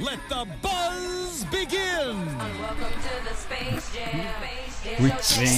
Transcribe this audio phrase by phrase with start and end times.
[0.00, 2.26] let the buzz begin.
[2.26, 4.26] Welcome to the Space Jam.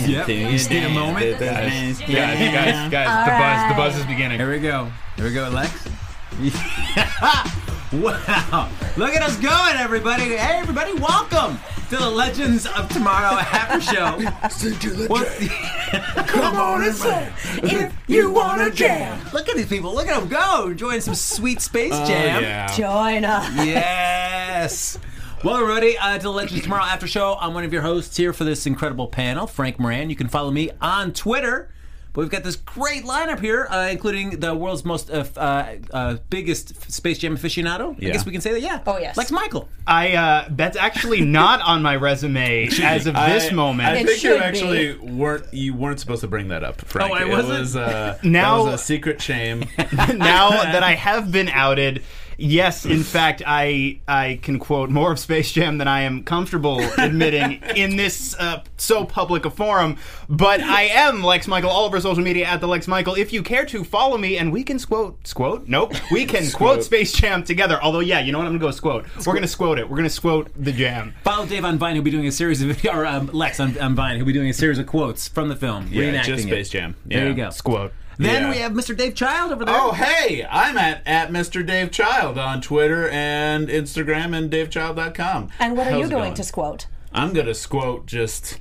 [0.09, 0.29] Yep.
[0.29, 1.39] Is there a moment?
[1.39, 4.39] Guys, guys, guys, guys, the buzz, the buzz is beginning.
[4.39, 4.91] Here we go.
[5.17, 5.89] Here we go, Lex.
[7.93, 8.69] wow.
[8.97, 10.25] Look at us going, everybody.
[10.37, 11.59] Hey, everybody, welcome
[11.91, 14.13] to the Legends of Tomorrow After Show.
[15.09, 15.49] What's the-
[16.27, 17.31] Come on and say
[17.63, 19.21] if you want to jam.
[19.35, 19.95] Look at these people.
[19.95, 20.69] Look at them go.
[20.69, 22.43] Enjoying some sweet Space Jam.
[22.43, 22.75] yeah.
[22.75, 23.55] Join us.
[23.67, 24.99] Yes.
[25.45, 27.37] Well, everybody, uh, to the Legends of Tomorrow After Show.
[27.41, 30.09] I'm one of your hosts here for this incredible panel, Frank Moran.
[30.09, 31.69] You can follow me on Twitter.
[32.15, 36.17] But we've got this great lineup here, uh, including the world's most uh, uh, uh,
[36.29, 37.97] biggest Space Jam aficionado.
[37.97, 38.81] I guess we can say that, yeah.
[38.87, 39.17] Oh, yes.
[39.17, 39.67] Lex Michael.
[39.87, 43.89] I uh, that's actually not on my resume as of this I- moment.
[43.89, 44.45] I It think you should be.
[44.45, 47.11] actually weren't you weren't supposed to bring that up, Frank.
[47.11, 47.61] Oh, I It wasn't?
[47.61, 49.65] was uh, Now- that was a secret shame.
[49.97, 52.03] now that I have been outed,
[52.39, 56.81] yes, in fact, I I can quote more of Space Jam than I am comfortable
[56.99, 59.97] admitting in this uh, so public a forum.
[60.29, 63.15] But I am Lex Michael all over social media at the Lex Michael.
[63.15, 65.69] If you care to follow me, and we can squote squote.
[65.69, 67.79] Nope, we can quote Space Jam together.
[67.83, 68.47] Although, yeah, you know what?
[68.47, 69.07] I'm gonna go squote.
[69.27, 69.89] We're gonna squote it.
[69.89, 71.15] We're gonna squote the jam.
[71.25, 71.95] Follow Dave on Vine.
[71.95, 74.17] He'll be doing a series of, or um, Lex on, on Vine.
[74.17, 76.49] He'll be doing a series of quotes from the film, Yeah, reenacting just it.
[76.49, 76.97] Space Jam.
[77.07, 77.51] There you go.
[77.51, 77.93] Squote.
[78.19, 78.51] Then Yeah.
[78.51, 78.97] we have Mr.
[78.97, 79.75] Dave Child over there.
[79.77, 81.65] Oh, hey, I'm at, at Mr.
[81.67, 85.49] Dave Child on Twitter and Instagram and davechild.com.
[85.59, 86.35] And what are How's you it going going?
[86.35, 86.87] to squote?
[87.13, 88.59] I'm going to squote just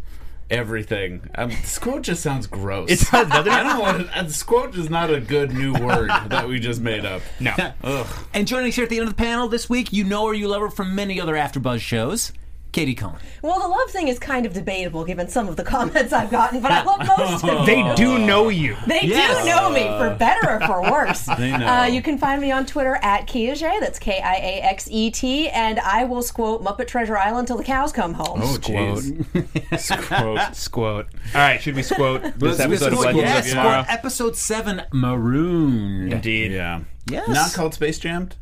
[0.49, 1.29] everything.
[1.35, 2.89] Um, squote just sounds gross.
[2.91, 3.53] It does, doesn't it?
[3.53, 6.81] I don't want to, uh, squote is not a good new word that we just
[6.81, 7.21] made up.
[7.39, 7.53] No.
[7.83, 8.07] Ugh.
[8.33, 10.33] And joining us here at the end of the panel this week, you know her,
[10.33, 12.33] you love her from many other AfterBuzz shows,
[12.71, 13.17] Katie Cullen.
[13.41, 16.61] Well, the love thing is kind of debatable given some of the comments I've gotten,
[16.61, 17.65] but I love most of them.
[17.65, 18.77] They do know you.
[18.87, 19.43] They Yes.
[19.43, 21.25] do know me for better or for worse.
[21.37, 21.67] They know.
[21.67, 23.79] Uh, you can find me on Twitter at Kiaxet.
[23.81, 27.57] That's K I A X E T, and I will quote Muppet Treasure Island till
[27.57, 28.39] the cows come home.
[28.41, 29.79] Oh, jeez.
[29.79, 30.55] Squote.
[30.55, 31.07] Squote.
[31.35, 33.85] All right, should we squote this Let's- episode of Legends yes, of Tomorrow?
[33.89, 36.13] episode seven, Marooned.
[36.13, 36.51] Indeed.
[36.51, 36.81] Yeah.
[37.09, 37.27] Yes.
[37.27, 38.35] Not called Space Jammed?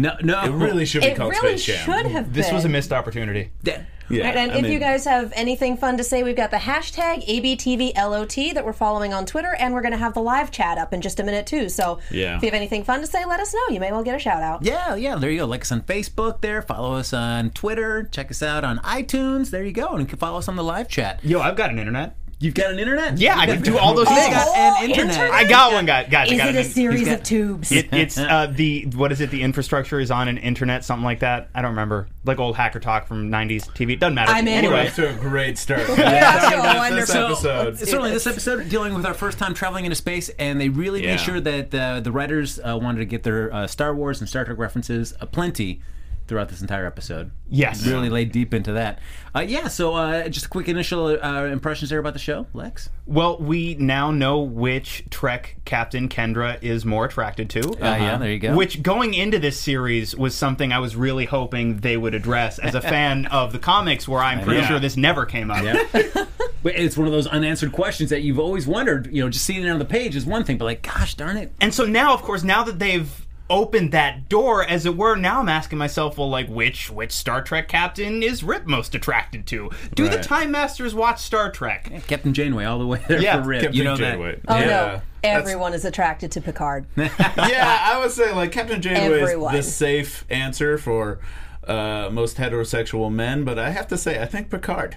[0.00, 0.42] No, no.
[0.44, 1.84] It really should be It called really Space Jam.
[1.84, 2.54] should have This been.
[2.56, 3.50] was a missed opportunity.
[3.62, 3.82] Yeah.
[4.08, 6.50] Yeah, Right, and I if mean- you guys have anything fun to say, we've got
[6.50, 10.50] the hashtag ABTVLOT that we're following on Twitter, and we're going to have the live
[10.50, 11.68] chat up in just a minute, too.
[11.68, 12.34] So Yeah.
[12.36, 13.72] if you have anything fun to say, let us know.
[13.72, 14.64] You may well get a shout out.
[14.64, 15.46] Yeah, yeah, there you go.
[15.46, 16.60] Like us on Facebook there.
[16.60, 18.08] Follow us on Twitter.
[18.10, 19.50] Check us out on iTunes.
[19.50, 19.90] There you go.
[19.90, 21.20] And you can follow us on the live chat.
[21.22, 22.16] Yo, I've got an internet.
[22.42, 23.18] You've got an internet?
[23.18, 24.34] Yeah, I can do all those He's things.
[24.34, 25.14] got Oh, an internet.
[25.14, 25.30] internet?
[25.34, 26.06] I got one, guys.
[26.10, 27.70] Guys, I Is got it an a series got- of tubes?
[27.70, 29.30] It, it's uh, the what is it?
[29.30, 31.50] The infrastructure is on an internet, something like that.
[31.54, 33.92] I don't remember, like old hacker talk from '90s TV.
[33.92, 34.32] It doesn't matter.
[34.32, 34.64] I'm in.
[34.64, 35.86] We're Anyway, off to a great start.
[35.98, 37.16] Yeah, so This wonderful.
[37.26, 37.78] episode.
[37.78, 41.10] Certainly, this episode dealing with our first time traveling into space, and they really Yeah.
[41.16, 44.28] made sure that uh, the writers uh, wanted to get their uh, Star Wars and
[44.28, 45.82] Star Trek references aplenty
[46.30, 47.32] throughout this entire episode.
[47.48, 47.84] Yes.
[47.84, 49.00] really laid deep into that.
[49.34, 52.88] Uh, yeah, so uh, just a quick initial uh, impressions there about the show, Lex.
[53.04, 57.68] well, we now know which Trek Captain Kendra is more attracted to.
[57.70, 58.54] Uh, yeah, there you go.
[58.54, 62.76] Which going into this series was something I was really hoping they would address as
[62.76, 64.68] a fan of the comics, where I'm pretty know.
[64.68, 65.64] sure this never came up.
[66.62, 69.06] But it's one of those unanswered questions that you've always wondered.
[69.10, 71.38] You know, just seeing it on the page is one thing, but like, gosh darn
[71.38, 75.16] it, And so now, of course, now that they've opened that door, as it were,
[75.16, 79.46] now I'm asking myself, well, like, which which Star Trek captain is Rip most attracted
[79.48, 79.70] to?
[79.94, 81.92] Do the Time Masters watch Star Trek?
[82.06, 83.60] Captain Janeway all the way there Yeah, for Rip.
[83.62, 84.36] Captain you know Janeway.
[84.36, 84.40] that.
[84.48, 84.64] Oh yeah.
[84.64, 86.86] no, That's- everyone is attracted to Picard.
[86.96, 89.54] yeah, I would say like Captain Janeway Everyone.
[89.54, 91.18] is the safe answer for
[91.66, 94.96] uh, most heterosexual men, but I have to say I think Picard.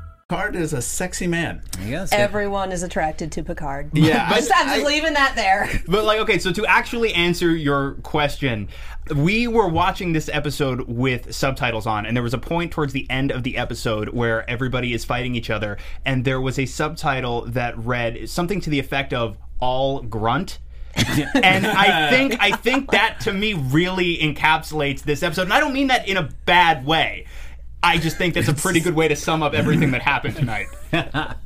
[0.31, 1.61] Picard is a sexy man.
[1.83, 2.13] Yes.
[2.13, 3.89] Everyone is attracted to Picard.
[3.91, 5.69] Yeah, I'm just, I'm just I- leaving that there.
[5.89, 8.69] But like, okay, so to actually answer your question,
[9.13, 13.05] we were watching this episode with subtitles on, and there was a point towards the
[13.09, 17.41] end of the episode where everybody is fighting each other, and there was a subtitle
[17.47, 20.59] that read something to the effect of "all grunt."
[20.95, 25.73] and I think I think that to me really encapsulates this episode, and I don't
[25.73, 27.25] mean that in a bad way.
[27.83, 30.67] I just think that's a pretty good way to sum up everything that happened tonight.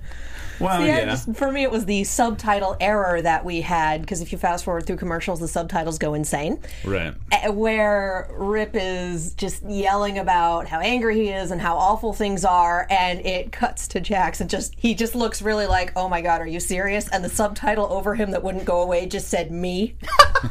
[0.59, 1.05] Well, yeah, yeah.
[1.07, 4.63] just, for me, it was the subtitle error that we had because if you fast
[4.63, 6.59] forward through commercials, the subtitles go insane.
[6.85, 7.13] Right.
[7.49, 12.87] Where Rip is just yelling about how angry he is and how awful things are,
[12.89, 16.39] and it cuts to Jax and just he just looks really like, "Oh my god,
[16.41, 19.95] are you serious?" And the subtitle over him that wouldn't go away just said "me."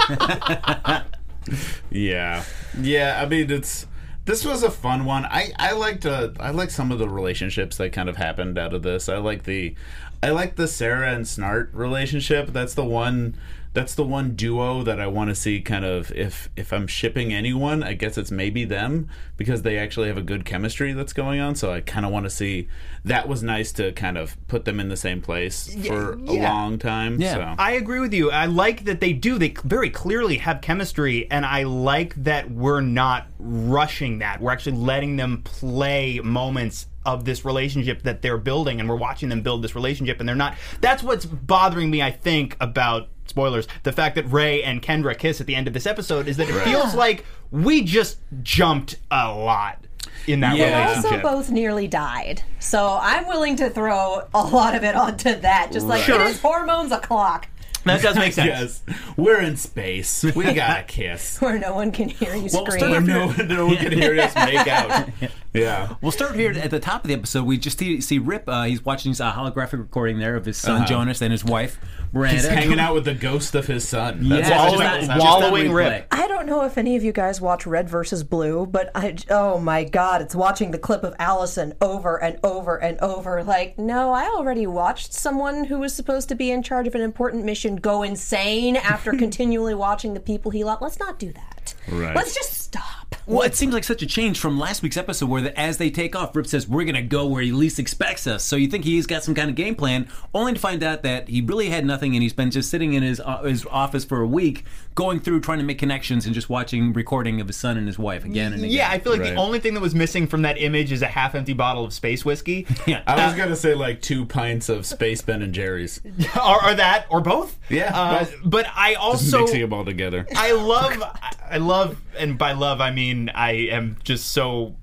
[1.91, 2.45] Yeah,
[2.81, 3.21] yeah.
[3.23, 3.87] I mean, it's
[4.25, 5.25] this was a fun one.
[5.27, 8.75] I I liked uh, I like some of the relationships that kind of happened out
[8.75, 9.09] of this.
[9.09, 9.75] I like the
[10.23, 12.49] I like the Sarah and Snart relationship.
[12.49, 13.37] That's the one.
[13.75, 15.61] That's the one duo that I want to see.
[15.61, 20.09] Kind of if if I'm shipping anyone, I guess it's maybe them because they actually
[20.09, 21.57] have a good chemistry that's going on.
[21.57, 22.69] So I kind of want to see.
[23.05, 26.79] That was nice to kind of put them in the same place for a long
[26.79, 27.21] time.
[27.21, 27.35] Yeah.
[27.35, 27.55] So.
[27.59, 28.31] I agree with you.
[28.31, 29.39] I like that they do.
[29.39, 34.41] They very clearly have chemistry, and I like that we're not rushing that.
[34.41, 39.29] We're actually letting them play moments of this relationship that they're building, and we're watching
[39.29, 40.57] them build this relationship, and they're not.
[40.81, 43.67] That's what's bothering me, I think, about spoilers.
[43.83, 46.49] The fact that Ray and Kendra kiss at the end of this episode is that
[46.49, 49.79] it feels like we just jumped a lot
[50.27, 51.25] in that They relationship.
[51.25, 55.71] also both nearly died, so I'm willing to throw a lot of it onto that.
[55.73, 56.21] Just like Sure.
[56.21, 57.49] it is hormones o'clock,
[57.85, 58.83] that does make sense.
[58.87, 60.23] Yes, we're in space.
[60.35, 61.39] We gotta kiss.
[61.41, 62.79] where no one can hear you Well, scream.
[62.79, 65.09] start off no, no one can hear us make out.
[65.55, 65.95] Yeah.
[66.01, 67.45] We'll start here at the top of the episode.
[67.45, 68.49] We just see, see Rip.
[68.49, 71.79] Uh, he's watching a holographic recording there of his son Jonas and his wife
[72.13, 72.37] Miranda.
[72.37, 74.29] He's hanging out with the ghost of his son.
[74.29, 75.09] That's just all wallowing- that- just is.
[75.09, 75.91] that wallowing replay.
[75.91, 76.07] Rip.
[76.11, 79.59] I don't know if any of you guys watch Red versus Blue, but I oh
[79.59, 83.43] my god, it's watching the clip of Allison over and over and over.
[83.45, 87.01] Like, no, I already watched someone who was supposed to be in charge of an
[87.01, 90.83] important mission go insane after continually watching the people he loved.
[90.83, 91.54] Let's not do that.
[91.89, 92.15] Right.
[92.17, 93.15] Let's just stop.
[93.27, 95.89] Well, it seems like such a change from last week's episode where the, as they
[95.89, 98.45] take off, Rip says, We're going to go where he least expects us.
[98.45, 101.29] So you think he's got some kind of game plan, only to find out that
[101.29, 104.21] he really had nothing and he's been just sitting in his, uh, his office for
[104.21, 104.65] a week,
[104.95, 107.99] going through trying to make connections and just watching recording of his son and his
[107.99, 108.71] wife again and again.
[108.77, 109.31] Yeah, I feel like Right.
[109.35, 112.25] the only thing that was missing from that image is a half-empty bottle of space
[112.25, 112.67] whiskey.
[112.87, 113.03] Yeah.
[113.07, 116.01] I was gonna say like two pints of Space Ben and Jerry's.
[116.45, 117.59] or, or that, or both.
[117.71, 118.35] Yeah, Uh, both.
[118.45, 120.27] but I also mixing them all together.
[120.37, 121.03] I love,
[121.55, 124.75] I love, and by love I mean I am just so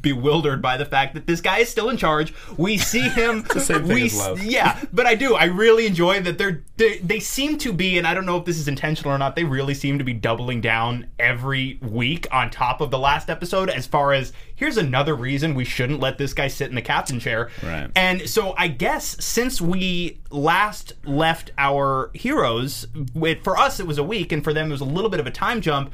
[0.00, 2.32] bewildered by the fact that this guy is still in charge.
[2.56, 3.42] We see him.
[3.52, 4.48] the same thing we.
[4.48, 5.34] Yeah, but I do.
[5.34, 8.44] I really enjoy that they're they, they seem to be, and I don't know if
[8.44, 9.34] this is intentional or not.
[9.34, 13.68] They really seem to be doubling down every week on top of the last episode,
[13.68, 17.18] as far as here's another reason we shouldn't let this guy sit in the captain
[17.18, 17.50] chair.
[17.60, 17.90] Right.
[17.96, 23.98] And so I guess since we last left our heroes, it, for us it was
[23.98, 25.92] a week, and for them it was a little bit of a time jump.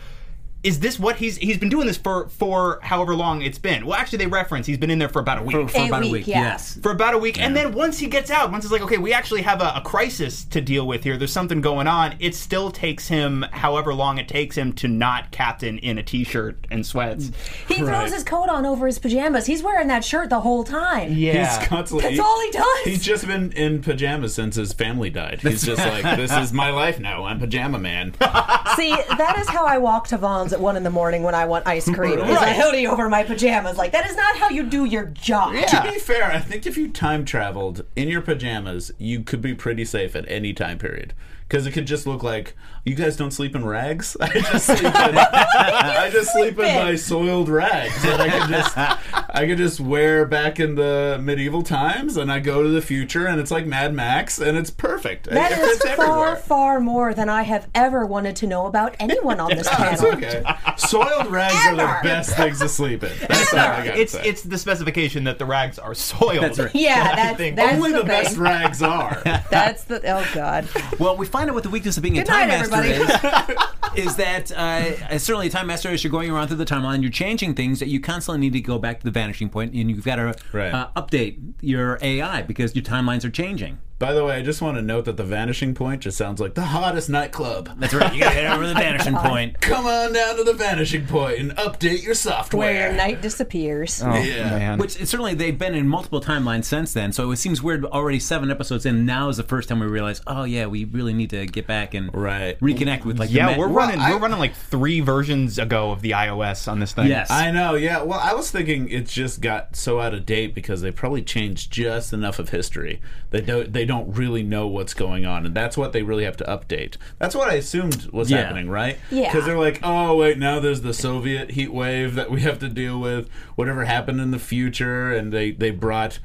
[0.67, 3.87] Is this what he's he's been doing this for for however long it's been?
[3.87, 5.55] Well, actually, they reference he's been in there for about a week.
[5.55, 6.41] For, for A about a week, week, yeah.
[6.41, 6.77] yes.
[6.83, 9.13] for about a week, and then once he gets out, once it's like, okay, we
[9.13, 11.17] actually have a, a crisis to deal with here.
[11.17, 12.17] There's something going on.
[12.19, 16.67] It still takes him, however long it takes him, to not captain in a t-shirt
[16.69, 17.31] and sweats.
[17.69, 19.47] He throws his coat on over his pajamas.
[19.47, 21.13] He's wearing that shirt the whole time.
[21.13, 22.09] Yeah, He's constantly.
[22.09, 22.79] That's all he does.
[22.83, 25.43] He's just been in pajamas since his family died.
[25.43, 27.25] He's just like, this is my life now.
[27.25, 28.15] I'm pajama man.
[28.77, 31.45] See, that is how I walk to Vons at one in the morning when I
[31.45, 32.19] want ice cream.
[32.19, 32.57] Is a Right.
[32.57, 33.77] hoodie over my pajamas.
[33.77, 35.53] Like that is not how you do your job.
[35.55, 39.55] To be fair, I think if you time traveled in your pajamas, you could be
[39.55, 41.13] pretty safe at any time period.
[41.49, 44.17] because it could just look like you guys don't sleep in rags.
[44.21, 48.79] I just sleep in, I just sleep in my soiled rags, and I can just
[48.79, 53.27] I could just wear back in the medieval times, and I go to the future,
[53.27, 55.25] and it's like Mad Max, and it's perfect.
[55.25, 56.37] That it is far, everywhere.
[56.37, 60.19] far more than I have ever wanted to know about anyone on this That's panel.
[60.19, 60.45] okay.
[60.77, 63.11] Soiled rags are the best things to sleep in.
[63.29, 64.23] That's all I got It's say.
[64.25, 66.45] it's the specification that the rags are soiled.
[66.45, 66.73] That's right.
[66.73, 69.21] Yeah, I that's, think that's only the, the, best rags are.
[69.51, 70.69] That's the oh god.
[71.01, 73.53] Well, we find out what the weakness of being Good a time night, master everybody.
[73.55, 73.63] is.
[73.97, 75.89] Is that uh, certainly a time master?
[75.89, 78.61] As you're going around through the timeline, you're changing things that you constantly need to
[78.61, 80.71] go back to the vanishing point, and you've got to Right.
[80.75, 83.79] uh, update your AI because your timelines are changing.
[83.99, 86.53] By the way, I just want to note that the Vanishing Point just sounds like
[86.53, 87.71] the hottest nightclub.
[87.81, 88.13] That's right.
[88.15, 89.59] You got to head over to the vanishing oh point.
[89.63, 92.89] Come on down to the Vanishing Point and update your Where software.
[92.89, 94.03] your night disappears.
[94.05, 94.51] Oh, Yeah.
[94.51, 94.79] man.
[94.79, 97.87] Which certainly they've been in multiple timelines since then, so it seems weird.
[97.87, 101.15] Already seven episodes in, now is the first time we realize, oh yeah, we really
[101.15, 102.61] need to get back and Right.
[102.61, 105.91] reconnect with like yeah, men- we're Well, running I- we're running like three versions ago
[105.91, 107.07] of the iOS on this thing.
[107.07, 107.31] Yes.
[107.31, 108.03] I know, yeah.
[108.03, 111.71] Well, I was thinking it just got so out of date because they probably changed
[111.73, 113.01] just enough of history.
[113.31, 116.37] They don't they don't really know what's going on, and that's what they really have
[116.39, 116.97] to update.
[117.19, 118.43] That's what I assumed was Yeah.
[118.43, 118.99] happening, right?
[119.11, 119.27] Yeah.
[119.33, 122.69] Because they're like, oh wait, now there's the Soviet heat wave that we have to
[122.69, 123.29] deal with.
[123.55, 126.19] Whatever happened in the future, and they they brought.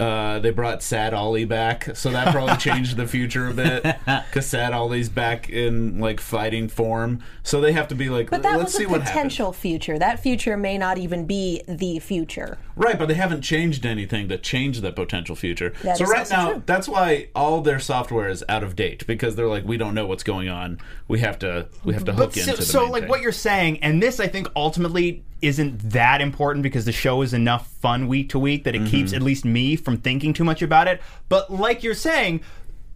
[0.00, 3.82] Uh, they brought Sad Ollie back, so that probably changed the future a bit.
[3.82, 8.44] Because Sad Ollie's back in like fighting form, so they have to be like, But
[8.44, 9.98] that let's was see a potential future.
[9.98, 12.58] That future may not even be the future.
[12.78, 15.74] Right, but they haven't changed anything to change the potential future.
[15.82, 16.62] That so right now, true.
[16.64, 20.06] that's why all their software is out of date because they're like, we don't know
[20.06, 20.78] what's going on.
[21.08, 23.10] We have to, we have to hook But so, into the so main like thing.
[23.10, 27.34] what you're saying, and this I think ultimately isn't that important because the show is
[27.34, 29.16] enough fun week to week that it keeps mm-hmm.
[29.16, 31.00] at least me from thinking too much about it.
[31.28, 32.42] But like you're saying,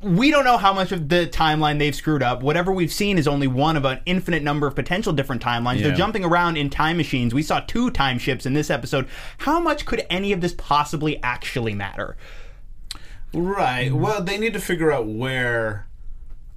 [0.03, 2.43] we don't know how much of the timeline they've screwed up.
[2.43, 5.77] Whatever we've seen is only one of an infinite number of potential different timelines.
[5.79, 5.89] Yeah.
[5.89, 7.33] They're jumping around in time machines.
[7.33, 9.09] We saw two time ships in this episode.
[9.39, 12.17] How much could any of this possibly actually matter?
[13.33, 13.93] Right.
[13.93, 15.87] Well, they need to figure out where,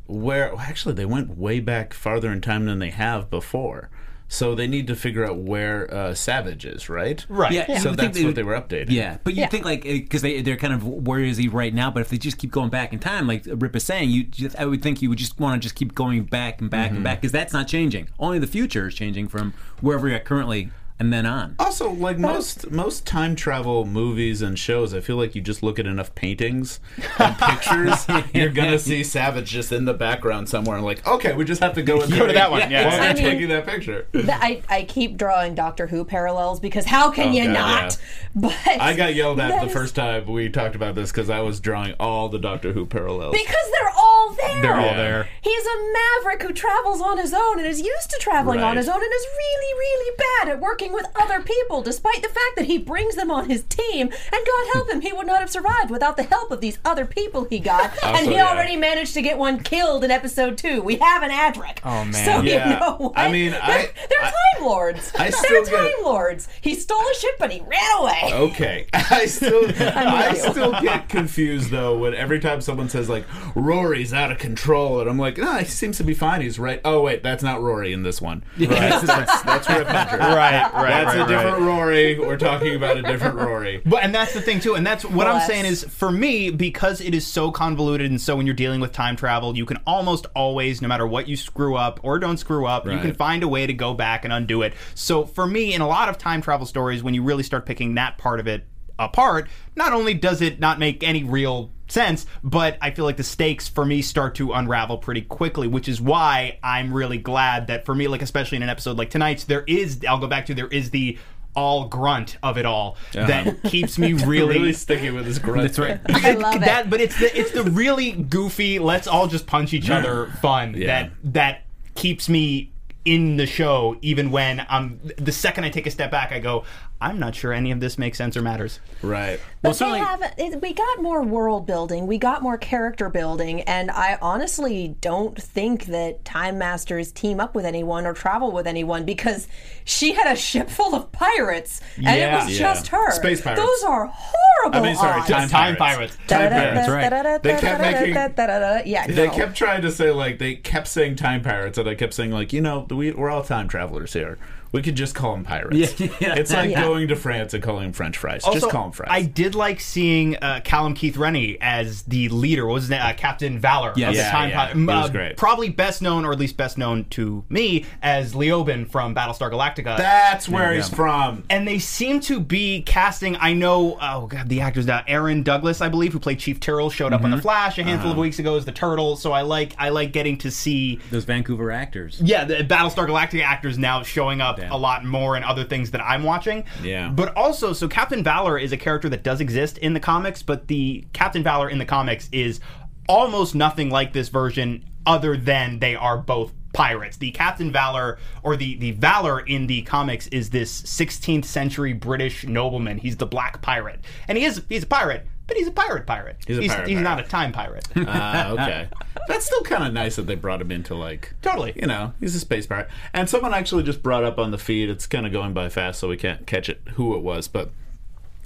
[0.07, 0.49] where.
[0.53, 3.89] well, Actually, they went way back farther in time than they have before.
[4.27, 7.23] So they need to figure out where uh, Savage is, right?
[7.29, 7.51] Right.
[7.51, 8.89] Yeah, you So that's they what they were updating.
[8.89, 9.47] Yeah, but you Yeah.
[9.49, 11.91] think like because they they're kind of where is he right now?
[11.91, 14.55] But if they just keep going back in time, like Rip is saying, you just,
[14.57, 17.03] I would think you would just want to just keep going back and back and
[17.03, 18.09] back because that's not changing.
[18.19, 21.55] Only the future is changing from wherever you're at currently and then on.
[21.59, 25.77] Also, like most most time travel movies and shows, I feel like you just look
[25.79, 26.79] at enough paintings
[27.19, 30.77] and pictures, you're gonna see Savage just in the background somewhere.
[30.77, 32.85] And like, okay, we just have to go and Go to that one, yeah.
[32.87, 34.07] While I we're mean- taking that picture.
[34.13, 37.97] Th- I, I keep drawing Doctor Who parallels because how can Oh, you God, not?
[38.33, 41.41] But I got yelled at the is- first time we talked about this because I
[41.41, 43.33] was drawing all the Doctor Who parallels.
[43.35, 44.61] because they're all there.
[44.61, 44.95] They're all Yeah.
[44.97, 45.29] there.
[45.41, 48.77] He's a maverick who travels on his own and is used to traveling on Right.
[48.77, 52.55] his own and is really, really bad at working with other people, despite the fact
[52.57, 54.07] that he brings them on his team.
[54.07, 57.05] And God help him, he would not have survived without the help of these other
[57.05, 57.91] people he got.
[58.03, 58.49] and Also, he yeah.
[58.49, 60.81] already managed to get one killed in episode two.
[60.81, 61.77] We have an Adric.
[61.83, 62.13] Oh, man.
[62.13, 62.69] So Yeah.
[62.73, 63.13] you know what?
[63.17, 65.11] I mean, they're, I- they're I- time lords.
[65.17, 66.47] I they're still time get- Oh, lords.
[66.61, 68.29] He stole a ship and he ran away.
[68.33, 74.13] Okay, I still, I still get confused though when every time someone says like Rory's
[74.17, 76.41] out of control, and I'm like, no, he seems to be fine.
[76.41, 76.81] He's right.
[76.83, 78.43] Oh wait, that's not Rory in this one.
[78.57, 80.17] Right, that's, that's, that's Rip Hunter.
[80.17, 81.67] Right, right, That's right, a different right.
[81.67, 82.19] Rory.
[82.19, 83.81] We're talking about a different Rory.
[83.85, 87.01] But and that's the thing too, and that's what I'm saying is for me because
[87.01, 90.25] it is so convoluted, and so when you're dealing with time travel, you can almost
[90.35, 93.47] always, no matter what you screw up or don't screw up, you can find a
[93.47, 94.73] way to go back and undo it.
[94.93, 97.95] So for me, in a lot of time travel stories, when you really start picking
[97.95, 98.65] that part of it
[98.97, 103.23] apart, not only does it not make any real sense, but I feel like the
[103.23, 107.85] stakes for me start to unravel pretty quickly, which is why I'm really glad that
[107.85, 110.53] for me, like especially in an episode like tonight's, there is I'll go back to
[110.55, 111.17] there is the
[111.55, 115.61] all grunt of it all that keeps me really, Really sticking with this grunt.
[115.61, 115.99] That's right.
[116.09, 116.61] I love it.
[116.61, 118.77] that, but it's the it's the really goofy.
[118.79, 120.87] Let's all just punch each other fun Yeah.
[120.87, 121.61] that that
[121.95, 122.71] keeps me
[123.05, 123.97] in the show.
[124.01, 126.65] Even when I'm the second I take a step back, I go,
[127.01, 128.79] I'm not sure any of this makes sense or matters.
[129.01, 129.39] Right.
[129.61, 133.61] But certainly- they have, it, we got more world building, we got more character building,
[133.61, 138.65] and I honestly don't think that Time Masters team up with anyone or travel with
[138.65, 139.47] anyone because
[139.83, 142.73] she had a ship full of pirates, and it was Yeah.
[142.73, 143.11] just her.
[143.11, 143.61] Space pirates.
[143.61, 144.79] Those are horrible.
[144.79, 145.29] I mean, sorry, odds.
[145.29, 146.15] time, Time pirates.
[146.15, 146.17] pirates.
[146.27, 146.89] Time pirates.
[146.89, 147.43] right.
[147.43, 149.33] They kept making- Yeah, They no.
[149.35, 152.53] kept trying to say like they kept saying time pirates, and I kept saying like
[152.53, 154.37] you know we we're all time travelers here.
[154.75, 155.99] We could just call them pirates.
[155.99, 156.35] Yeah, yeah.
[156.35, 156.81] It's like Yeah.
[156.81, 158.43] going to France and calling them French fries.
[158.43, 159.07] Also, just call them fries.
[159.11, 162.65] I did like seeing uh, Callum Keith Rennie as the leader.
[162.67, 163.01] What was his name?
[163.01, 163.93] Uh, Captain Valor.
[163.95, 164.09] Yes.
[164.09, 164.67] of the Yeah, time yeah.
[164.67, 165.37] Pi- He was great.
[165.37, 169.97] Probably best known, or at least best known to me, as Leoben from Battlestar Galactica.
[169.97, 170.77] That's where Yeah.
[170.81, 171.43] he's from.
[171.49, 173.37] and they seem to be casting.
[173.37, 176.89] I know, oh god, the actor's now Aaron Douglas, I believe, who played Chief Tyrol,
[176.89, 177.37] showed up on Mm-hmm.
[177.37, 178.19] the Flash a handful Uh-huh.
[178.19, 179.15] of weeks ago as the Turtle.
[179.15, 182.19] So I like, I like getting to see Those Vancouver actors.
[182.23, 184.75] yeah, the Battlestar Galactica actors now showing up Yeah.
[184.75, 186.65] a lot more in other things that I'm watching.
[186.83, 187.09] Yeah.
[187.09, 190.67] But also, so Captain Valor is a character that does exist in the comics, but
[190.67, 192.59] the Captain Valor in the comics is
[193.07, 197.17] almost nothing like this version other than they are both pirates.
[197.17, 202.43] The Captain Valor or the the Valor in the comics is this 16th century British
[202.45, 202.97] nobleman.
[202.97, 204.01] He's the black pirate.
[204.27, 206.37] And he is he's a pirate, but he's a pirate pirate.
[206.47, 207.01] He's a pirate pirate.
[207.01, 207.87] not a time pirate.
[208.07, 208.87] Ah, okay.
[209.27, 211.73] That's still kind of nice that they brought him into like Totally.
[211.75, 212.87] You know, he's a space pirate.
[213.13, 214.89] And someone actually just brought up on the feed.
[214.89, 217.71] It's kind of going by fast, so we can't catch it who it was, but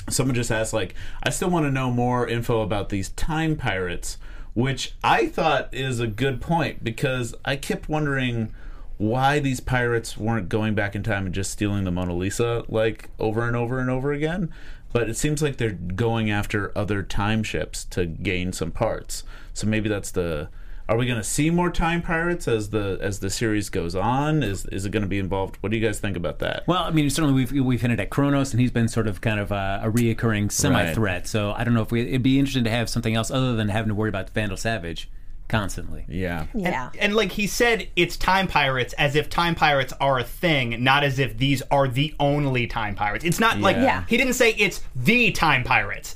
[0.10, 4.18] someone just asked like, I still want to know more info about these time pirates,
[4.54, 8.54] which I thought is a good point because I kept wondering
[8.98, 13.10] why these pirates weren't going back in time and just stealing the Mona Lisa like
[13.18, 14.52] over and over and over again.
[14.92, 19.24] But it seems like they're going after other time ships to gain some parts.
[19.54, 20.50] So maybe that's the.
[20.88, 24.42] Are we going to see more time pirates as the as the series goes on?
[24.42, 25.58] Is is it going to be involved?
[25.62, 26.66] What do you guys think about that?
[26.66, 29.40] Well, I mean, certainly we've we've hinted at Chronos, and he's been sort of kind
[29.40, 31.28] of uh, a reoccurring semi-threat.
[31.28, 32.08] So I don't know if we.
[32.08, 35.10] It'd be interesting to have something else other than having to worry about Vandal Savage
[35.50, 36.06] constantly.
[36.08, 36.46] yeah.
[36.54, 36.92] Yeah.
[37.00, 41.04] And like he said, it's time pirates as if time pirates are a thing, not
[41.04, 43.26] as if these are the only time pirates.
[43.26, 44.06] It's not like Yeah.
[44.08, 46.16] he didn't say it's the time pirates.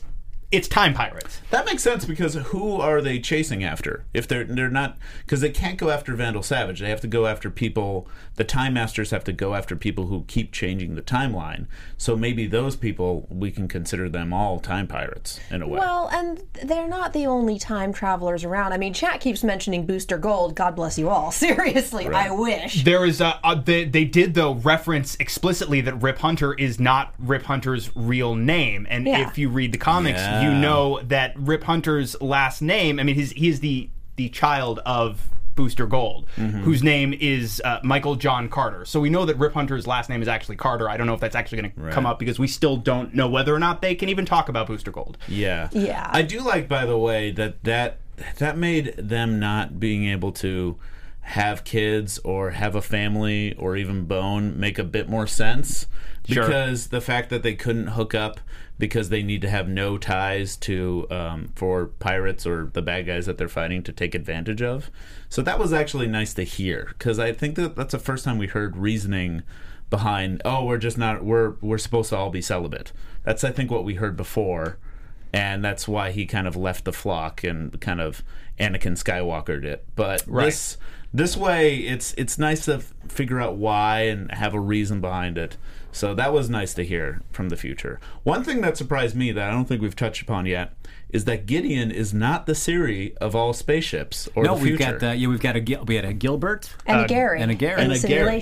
[0.53, 1.41] It's time pirates.
[1.49, 4.05] That makes sense because who are they chasing after?
[4.13, 6.79] If they're they're not because they can't go after Vandal Savage.
[6.79, 8.07] They have to go after people.
[8.35, 11.65] The Time Masters have to go after people who keep changing the timeline.
[11.97, 15.79] So maybe those people we can consider them all time pirates in a way.
[15.79, 18.73] Well, and they're not the only time travelers around.
[18.73, 20.55] I mean, chat keeps mentioning Booster Gold.
[20.55, 21.31] God bless you all.
[21.57, 22.83] Seriously, I wish.
[22.83, 27.13] There is a, a they, they did though reference explicitly that Rip Hunter is not
[27.17, 29.27] Rip Hunter's real name, and Yeah.
[29.27, 32.99] if you read the comics, you know that Rip Hunter's last name.
[32.99, 37.79] I mean, his he is the the child of Booster Gold, whose name is uh,
[37.83, 38.85] Michael John Carter.
[38.85, 40.89] So we know that Rip Hunter's last name is actually Carter.
[40.89, 43.27] I don't know if that's actually going to come up because we still don't know
[43.29, 45.17] whether or not they can even talk about Booster Gold.
[45.27, 45.69] Yeah.
[45.71, 46.09] Yeah.
[46.11, 47.97] I do like by the way that that
[48.37, 50.77] that made them not being able to
[51.23, 55.87] have kids or have a family or even bone make a bit more sense
[56.25, 56.45] Sure.
[56.45, 58.39] because the fact that they couldn't hook up
[58.79, 63.25] because they need to have no ties to um, for pirates or the bad guys
[63.25, 64.89] that they're fighting to take advantage of.
[65.29, 68.37] So that was actually nice to hear because I think that that's the first time
[68.37, 69.43] we heard reasoning
[69.89, 70.41] behind.
[70.45, 71.23] Oh, we're just not.
[71.23, 72.93] We're we're supposed to all be celibate.
[73.23, 74.77] That's I think what we heard before
[75.33, 78.23] and that's why he kind of left the flock and kind of
[78.59, 79.85] Anakin Skywalkered it.
[79.95, 80.77] But this
[81.13, 85.37] this way, it's it's nice to f- figure out why and have a reason behind
[85.37, 85.57] it.
[85.91, 87.99] So that was nice to hear from the future.
[88.23, 90.73] One thing that surprised me that I don't think we've touched upon yet
[91.09, 95.03] is that Gideon is not the Siri of all spaceships or No, the we've got
[95.03, 96.73] uh, yeah, we've got a we had a Gilbert.
[96.87, 97.41] And Uh, a Gary.
[97.41, 97.81] and a Gary.
[97.83, 98.41] In And the a Gary.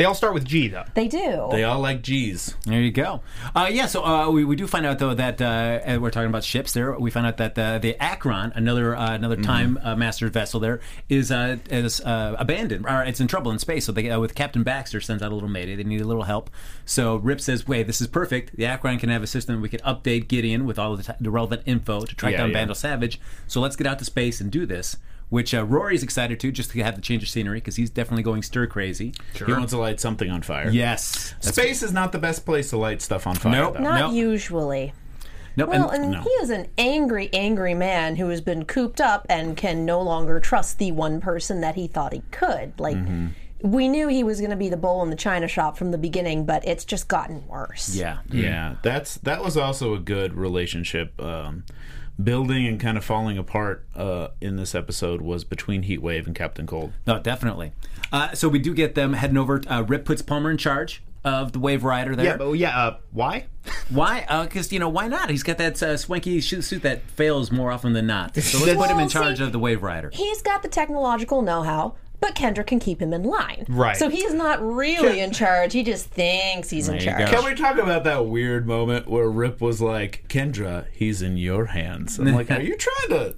[0.00, 0.02] Simulation.
[0.02, 0.84] They all start with G though.
[0.94, 1.48] They do.
[1.50, 2.54] they all like G's.
[2.64, 3.20] There you go.
[3.54, 6.42] Uh, yeah, so uh, we, we do find out though that uh, we're talking about
[6.42, 6.72] ships.
[6.72, 10.58] There, we find out that uh, the Acheron, another uh, another time uh, master vessel,
[10.60, 13.84] there is uh, is uh, abandoned or it's in trouble in space.
[13.84, 15.76] So they uh, with Captain Baxter sends out a little mayday.
[15.76, 16.50] They need a little help.
[16.84, 18.56] So Rip says, "Wait, this is perfect.
[18.56, 19.60] The Acheron can have a system.
[19.60, 22.38] We can update Gideon with all of the, t- the relevant info to track Yeah,
[22.38, 22.54] down yeah.
[22.58, 23.20] Vandal Savage.
[23.46, 24.96] So let's get out to space and do this."
[25.30, 28.24] Which uh, Rory's excited to just to have the change of scenery because he's definitely
[28.24, 29.14] going stir crazy.
[29.34, 30.68] He wants to light something on fire.
[30.70, 33.52] Yes, That's- Space is not the best place to light stuff on fire.
[33.52, 33.74] Nope.
[33.74, 33.80] though.
[33.80, 34.12] Not Nope.
[34.14, 34.92] usually.
[35.56, 36.20] Nope, Well, and- and no.
[36.22, 40.40] he is an angry, angry man who has been cooped up and can no longer
[40.40, 42.72] trust the one person that he thought he could.
[42.80, 43.26] Like, Mm-hmm.
[43.70, 45.98] we knew he was going to be the bull in the china shop from the
[45.98, 47.94] beginning, but it's just gotten worse.
[47.94, 51.64] yeah, Yeah, that's that was also a good relationship um,
[52.24, 56.34] building and kind of falling apart uh, in this episode was between Heat Wave and
[56.34, 56.92] Captain Cold.
[57.06, 57.72] No, definitely.
[58.12, 59.62] Uh, so we do get them heading over.
[59.66, 62.26] Uh, Rip puts Palmer in charge of the Wave Rider there.
[62.26, 62.76] Yeah, but yeah.
[62.78, 63.46] Uh, why?
[63.90, 64.24] why?
[64.44, 65.30] Because you know why not?
[65.30, 68.36] He's got that uh, swanky suit that fails more often than not.
[68.36, 70.10] So let's put him in charge see- of the Wave Rider.
[70.12, 71.94] He's got the technological know how.
[72.20, 73.64] But Kendra can keep him in line.
[73.68, 73.96] Right.
[73.96, 75.72] So he's not really in charge.
[75.72, 77.30] He just thinks he's in There you charge.
[77.30, 77.40] go.
[77.40, 81.66] Can we talk about that weird moment where Rip was like, "Kendra, he's in your
[81.66, 83.34] hands." I'm like, "Are you trying to?"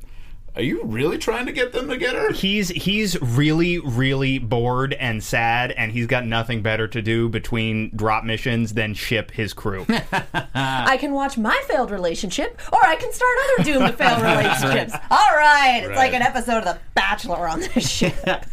[0.54, 2.30] Are you really trying to get them together?
[2.30, 7.90] He's he's really really bored and sad, and he's got nothing better to do between
[7.96, 9.86] drop missions than ship his crew.
[10.54, 14.92] I can watch my failed relationship, or I can start other doomed to fail relationships.
[15.10, 18.44] All right, it's like an episode of The Bachelor on this ship.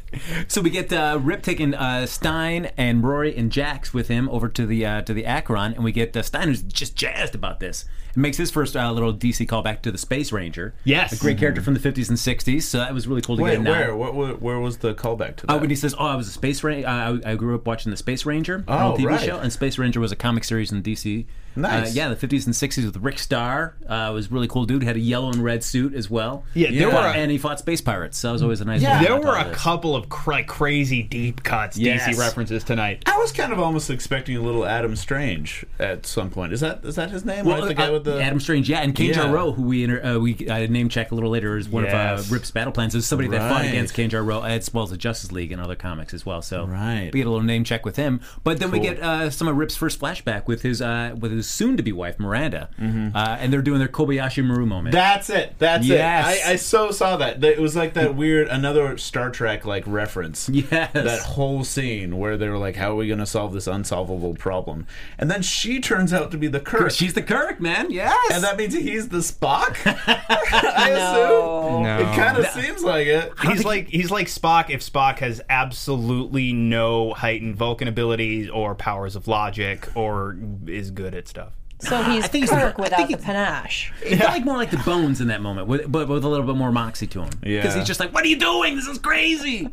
[0.48, 4.50] So we get uh, Rip taking uh, Stein and Rory and Jax with him over
[4.50, 7.60] to the uh, to the Acheron, and we get uh, Stein who's just jazzed about
[7.60, 7.86] this.
[8.12, 10.74] It makes his first uh, little DC callback to the Space Ranger.
[10.84, 11.13] Yes.
[11.13, 12.63] a great character from the 50s and 60s.
[12.63, 13.67] So that was really cool to Wait, get.
[13.67, 13.95] a where?
[13.95, 14.34] What, where?
[14.34, 15.54] Where was the callback to that?
[15.54, 17.67] Uh, when he says, "Oh, I was a space ranger," uh, I, I grew up
[17.67, 19.19] watching the Space Ranger Oh, on TV right.
[19.22, 21.26] show, and Space Ranger was a comic series in DC.
[21.62, 21.89] Nice.
[21.89, 24.84] Uh, yeah, the 50s and 60s with Rick Starr uh, was a really cool dude.
[24.84, 26.43] Had a yellow and red suit as well.
[26.54, 28.17] Yeah, there Uh, were a- and he fought space pirates.
[28.17, 28.82] So that was always a nice.
[28.82, 29.02] Yeah.
[29.04, 32.08] there were a couple of cra- crazy deep cuts Yes.
[32.08, 33.04] DC references tonight.
[33.06, 36.54] I was kind of almost expecting a little Adam Strange at some point.
[36.54, 37.45] Is that is that his name?
[37.45, 37.67] Well, right?
[37.67, 39.13] The guy uh, with the Adam Strange, yeah, and Kane Yeah.
[39.24, 42.22] Jarro, who we inter- uh, we uh, name check a little later, is one Yes.
[42.22, 42.95] of uh, Rip's battle plans.
[42.95, 45.76] Is somebody that fought against Kanjar Ro, as well as the Justice League and other
[45.76, 46.41] comics as well.
[46.41, 47.10] So Right.
[47.13, 48.22] we get a little name check with him.
[48.43, 51.49] But then we get uh, some of Rip's first flashback with his uh, with his
[51.50, 54.94] soon-to-be wife Miranda, uh, and they're doing their Kobayashi Maru moment.
[54.94, 55.56] That's it.
[55.60, 56.38] That's Yes.
[56.38, 56.48] it.
[56.48, 57.42] I, I so saw that.
[57.42, 60.50] That- It was like that weird another Star Trek like reference.
[60.50, 60.92] Yes.
[60.94, 64.36] That whole scene where they were like, "How are we going to solve this unsolvable
[64.36, 64.86] problem?"
[65.18, 66.92] And then she turns out to be the Kirk.
[66.92, 67.88] She's the Kirk, man.
[67.90, 68.16] Yes.
[68.32, 69.78] and that means he's the Spock.
[69.86, 71.78] I No.
[71.78, 71.86] assume.
[72.08, 73.34] It kind of seems like it.
[73.44, 79.16] He's like he's like Spock if Spock has absolutely no heightened Vulcan abilities or powers
[79.16, 81.54] of logic or is good at stuff.
[81.82, 83.94] So he's I think he's- Kirk I without think the he- panache.
[84.04, 86.46] It felt like more like the bones in that moment, with, but with a little
[86.46, 87.30] bit more moxie to him.
[87.44, 87.62] Yeah.
[87.62, 88.76] Because he's just like, "What are you doing?
[88.76, 89.70] This is crazy."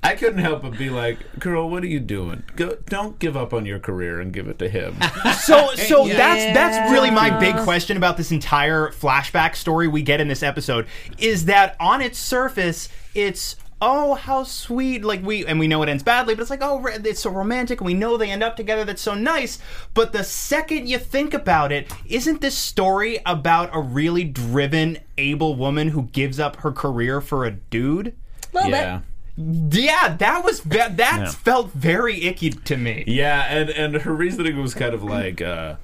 [0.00, 2.44] I couldn't help but be like, "Girl, what are you doing?
[2.54, 4.96] Go, don't give up on your career and give it to him."
[5.40, 10.20] So so that's that's really my big question about this entire flashback story we get
[10.20, 10.86] in this episode
[11.18, 15.88] is that on its surface it's oh how sweet like we and we know it
[15.88, 18.56] ends badly but it's like oh it's so romantic and we know they end up
[18.56, 19.58] together that's so nice
[19.94, 25.54] but the second you think about it isn't this story about a really driven able
[25.54, 28.14] woman who gives up her career for a dude
[28.52, 29.00] Well, yeah.
[29.36, 31.30] yeah that was that that Yeah.
[31.30, 35.76] felt very icky to me Yeah, and and her reasoning was kind of like uh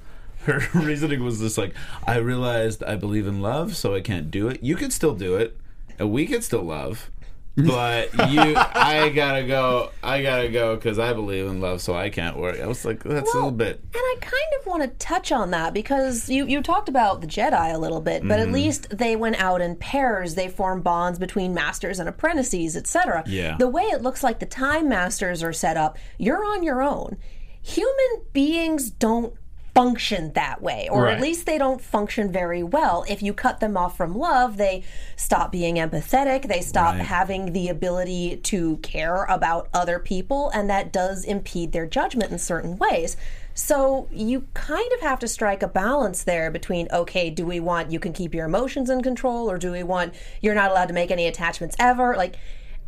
[0.45, 1.73] her reasoning was just like
[2.05, 4.61] I realized I believe in love, so I can't do it.
[4.61, 5.57] You can still do it,
[5.97, 7.09] and we can still love.
[7.57, 9.91] But you, I gotta go.
[10.03, 12.59] I gotta go because I believe in love, so I can't work.
[12.59, 13.79] I was like, that's a little bit.
[13.79, 17.27] And I kind of want to touch on that because you, you talked about the
[17.27, 18.55] Jedi a little bit, but at mm-hmm.
[18.55, 20.35] least they went out in pairs.
[20.35, 23.23] They formed bonds between masters and apprentices, etc.
[23.25, 23.55] Yeah.
[23.57, 27.17] The way it looks like the Time Masters are set up, you're on your own.
[27.61, 29.33] Human beings don't
[29.75, 31.15] function that way, or Right.
[31.15, 33.03] at least they don't function very well.
[33.09, 34.83] If you cut them off from love, they
[35.17, 40.93] stop being empathetic, they stop having the ability to care about other people, and that
[40.93, 43.17] does impede their judgment in certain ways.
[43.53, 47.91] So you kind of have to strike a balance there between okay, do we want
[47.91, 50.93] you can keep your emotions in control, or do we want you're not allowed to
[50.93, 52.15] make any attachments ever?
[52.15, 52.35] Like,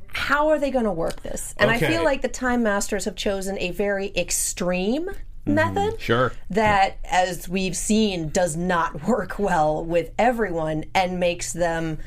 [0.07, 1.53] how are they going to work this?
[1.57, 5.09] And I feel like the Time Masters have chosen a very extreme
[5.47, 11.97] method sure that, as we've seen, does not work well with everyone and makes them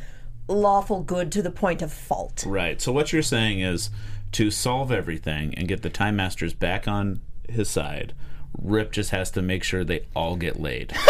[0.49, 2.45] lawful good to the point of fault.
[2.47, 2.81] Right.
[2.81, 3.91] So what you're saying is
[4.33, 8.15] to solve everything and get the Time Masters back on his side.
[8.61, 10.93] Rip just has to make sure they all get laid.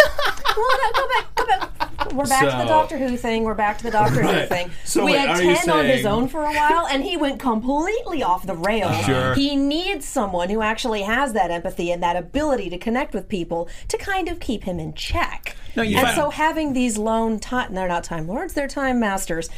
[0.53, 1.80] Well, no, go back, go back.
[2.13, 3.43] We're back to the Doctor Who thing.
[3.43, 4.71] We're back to the Doctor Who thing.
[4.85, 8.23] So we wait, had ten on his own for a while, and he went completely
[8.23, 8.91] off the rails.
[8.91, 9.01] Uh-huh.
[9.05, 9.33] Sure.
[9.35, 13.69] He needs someone who actually has that empathy and that ability to connect with people
[13.87, 15.55] to kind of keep him in check.
[15.75, 18.99] No, you and find- so having these lone time they're not time lords, they're time
[18.99, 19.49] masters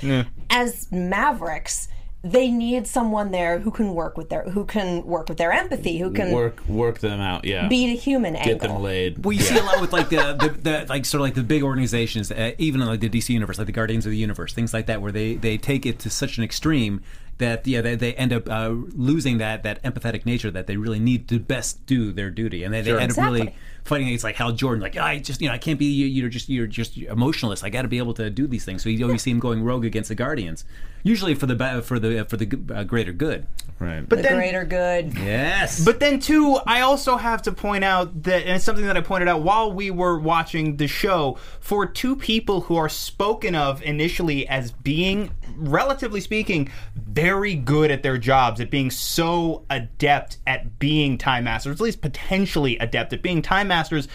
[0.50, 1.88] as mavericks.
[2.26, 6.00] They need someone there who can work with their who can work with their empathy,
[6.00, 7.44] who can work work them out.
[7.44, 7.68] Yeah.
[7.68, 8.68] be a human get angle.
[8.76, 9.26] them laid.
[9.26, 11.44] Well, you see a lot with like the, the, the like sort of like the
[11.44, 14.54] big organizations, uh, even in like the DC universe, like the Guardians of the Universe,
[14.54, 17.02] things like that, where they they take it to such an extreme
[17.40, 21.00] that yeah they, they end up uh, losing that that empathetic nature that they really
[21.00, 23.64] need to best do their duty, and they, they end up really Exactly.
[23.86, 26.30] Fighting against like Hal Jordan, like I just you know I can't be you, you're
[26.30, 27.64] just you're just emotionless.
[27.64, 28.84] I got to be able to do these things.
[28.84, 30.66] So you always see him going rogue against the Guardians,
[31.04, 33.46] usually for the ba- for the for the uh, greater good.
[33.80, 34.08] right.
[34.08, 35.14] but the then greater good.
[35.18, 38.98] Yes, But then, too, I also have to point out that, and it's something that
[38.98, 43.56] I pointed out while we were watching the show, for two people who are spoken
[43.56, 50.38] of initially as being, relatively speaking, very good at their jobs, at being so adept
[50.48, 54.08] at being time masters, at least potentially adept at being time masters,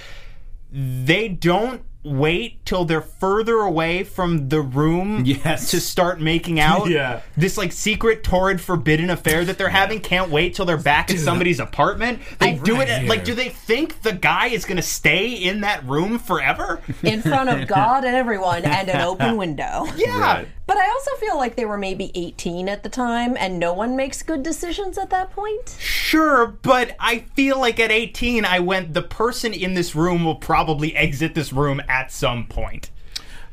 [0.73, 5.73] they don't wait till they're further away from the room Yes.
[5.73, 6.89] to start making out.
[6.89, 7.21] Yeah.
[7.37, 11.19] This like secret, torrid, forbidden affair that they're having can't wait till they're back at
[11.19, 12.21] somebody's apartment.
[12.39, 15.85] They do it at, like do they think the guy is gonna stay in that
[15.87, 16.81] room forever?
[17.03, 19.87] in front of God and everyone and an open window.
[19.97, 20.21] Yeah.
[20.21, 20.49] Right.
[20.69, 23.97] But I also feel like they were maybe 18 at the time and no one
[23.97, 25.75] makes good decisions at that point.
[25.81, 30.35] Sure, but I feel like at 18 I went the person in this room will
[30.35, 32.91] probably exit this room at some point.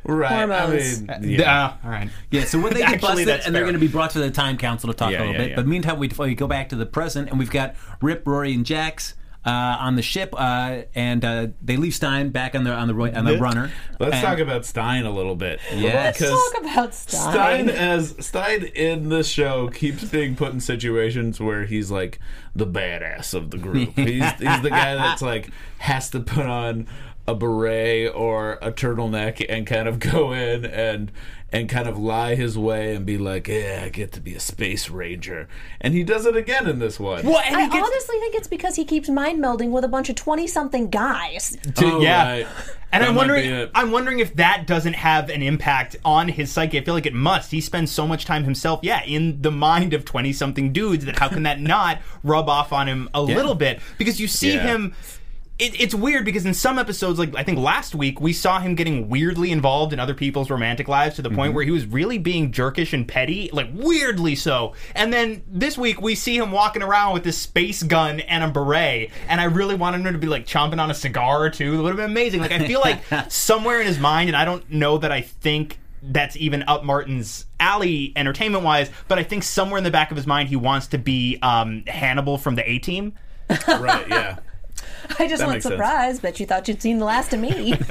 [0.04, 0.30] Right.
[0.30, 1.04] Hormones.
[1.10, 1.66] I mean, yeah.
[1.66, 2.10] Uh, all right.
[2.32, 4.20] Yeah, so when they get Actually, busted, that's and they're going to be brought to
[4.20, 5.50] the time council to talk Yeah, a little yeah, bit.
[5.52, 5.56] yeah.
[5.56, 8.66] But meantime, we, we go back to the present, and we've got Rip, Rory, and
[8.66, 9.16] Jax uh,
[9.50, 13.12] on the ship, uh, and uh, they leave Stein back on the on the ro-
[13.14, 13.72] on the runner.
[14.00, 15.60] Let's And- talk about Stein a little bit.
[15.76, 16.18] Yes.
[16.18, 17.32] Because Talk about Stein.
[17.34, 22.20] Stein as Stein in this show keeps being put in situations where he's like
[22.56, 23.94] the badass of the group.
[23.96, 26.88] He's he's the guy that's like has to put on
[27.28, 31.12] a beret or a turtleneck and kind of go in and
[31.56, 34.40] and kind of lie his way and be like, "Yeah, I get to be a
[34.40, 35.48] space ranger,"
[35.80, 37.26] and he does it again in this one.
[37.26, 40.10] Well, and I gets honestly think it's because he keeps mind melding with a bunch
[40.10, 41.58] of 20 something guys.
[41.76, 42.24] to, Oh, yeah.
[42.24, 42.48] right.
[42.92, 43.70] And That I'm wondering.
[43.74, 46.80] I'm wondering if that doesn't have an impact on his psyche.
[46.80, 47.52] I feel like it must.
[47.52, 51.18] He spends so much time himself, yeah, in the mind of 20 something dudes that
[51.20, 53.80] how can that not rub off on him a little bit?
[53.98, 54.64] Because you see Yeah.
[54.68, 54.96] him
[55.58, 58.76] it, it's weird because in some episodes, like I think last week, we saw him
[58.76, 62.18] getting weirdly involved in other people's romantic lives to the point where he was really
[62.18, 64.74] being jerkish and petty, like weirdly so.
[64.96, 68.50] And then this week, we see him walking around with this space gun and a
[68.50, 71.74] beret, and I really wanted him to be like chomping on a cigar or two.
[71.74, 72.42] It would have been amazing.
[72.42, 75.80] Like I feel like somewhere in his mind, and I don't know that I think
[76.02, 80.18] that's even up Martin's alley entertainment wise, but I think somewhere in the back of
[80.18, 83.14] his mind he wants to be um, Hannibal from the A Team.
[83.50, 84.08] right?
[84.10, 84.40] Yeah.
[85.20, 85.74] I just That want makes sense.
[85.74, 87.74] surprise, bet you thought you'd seen the last of me.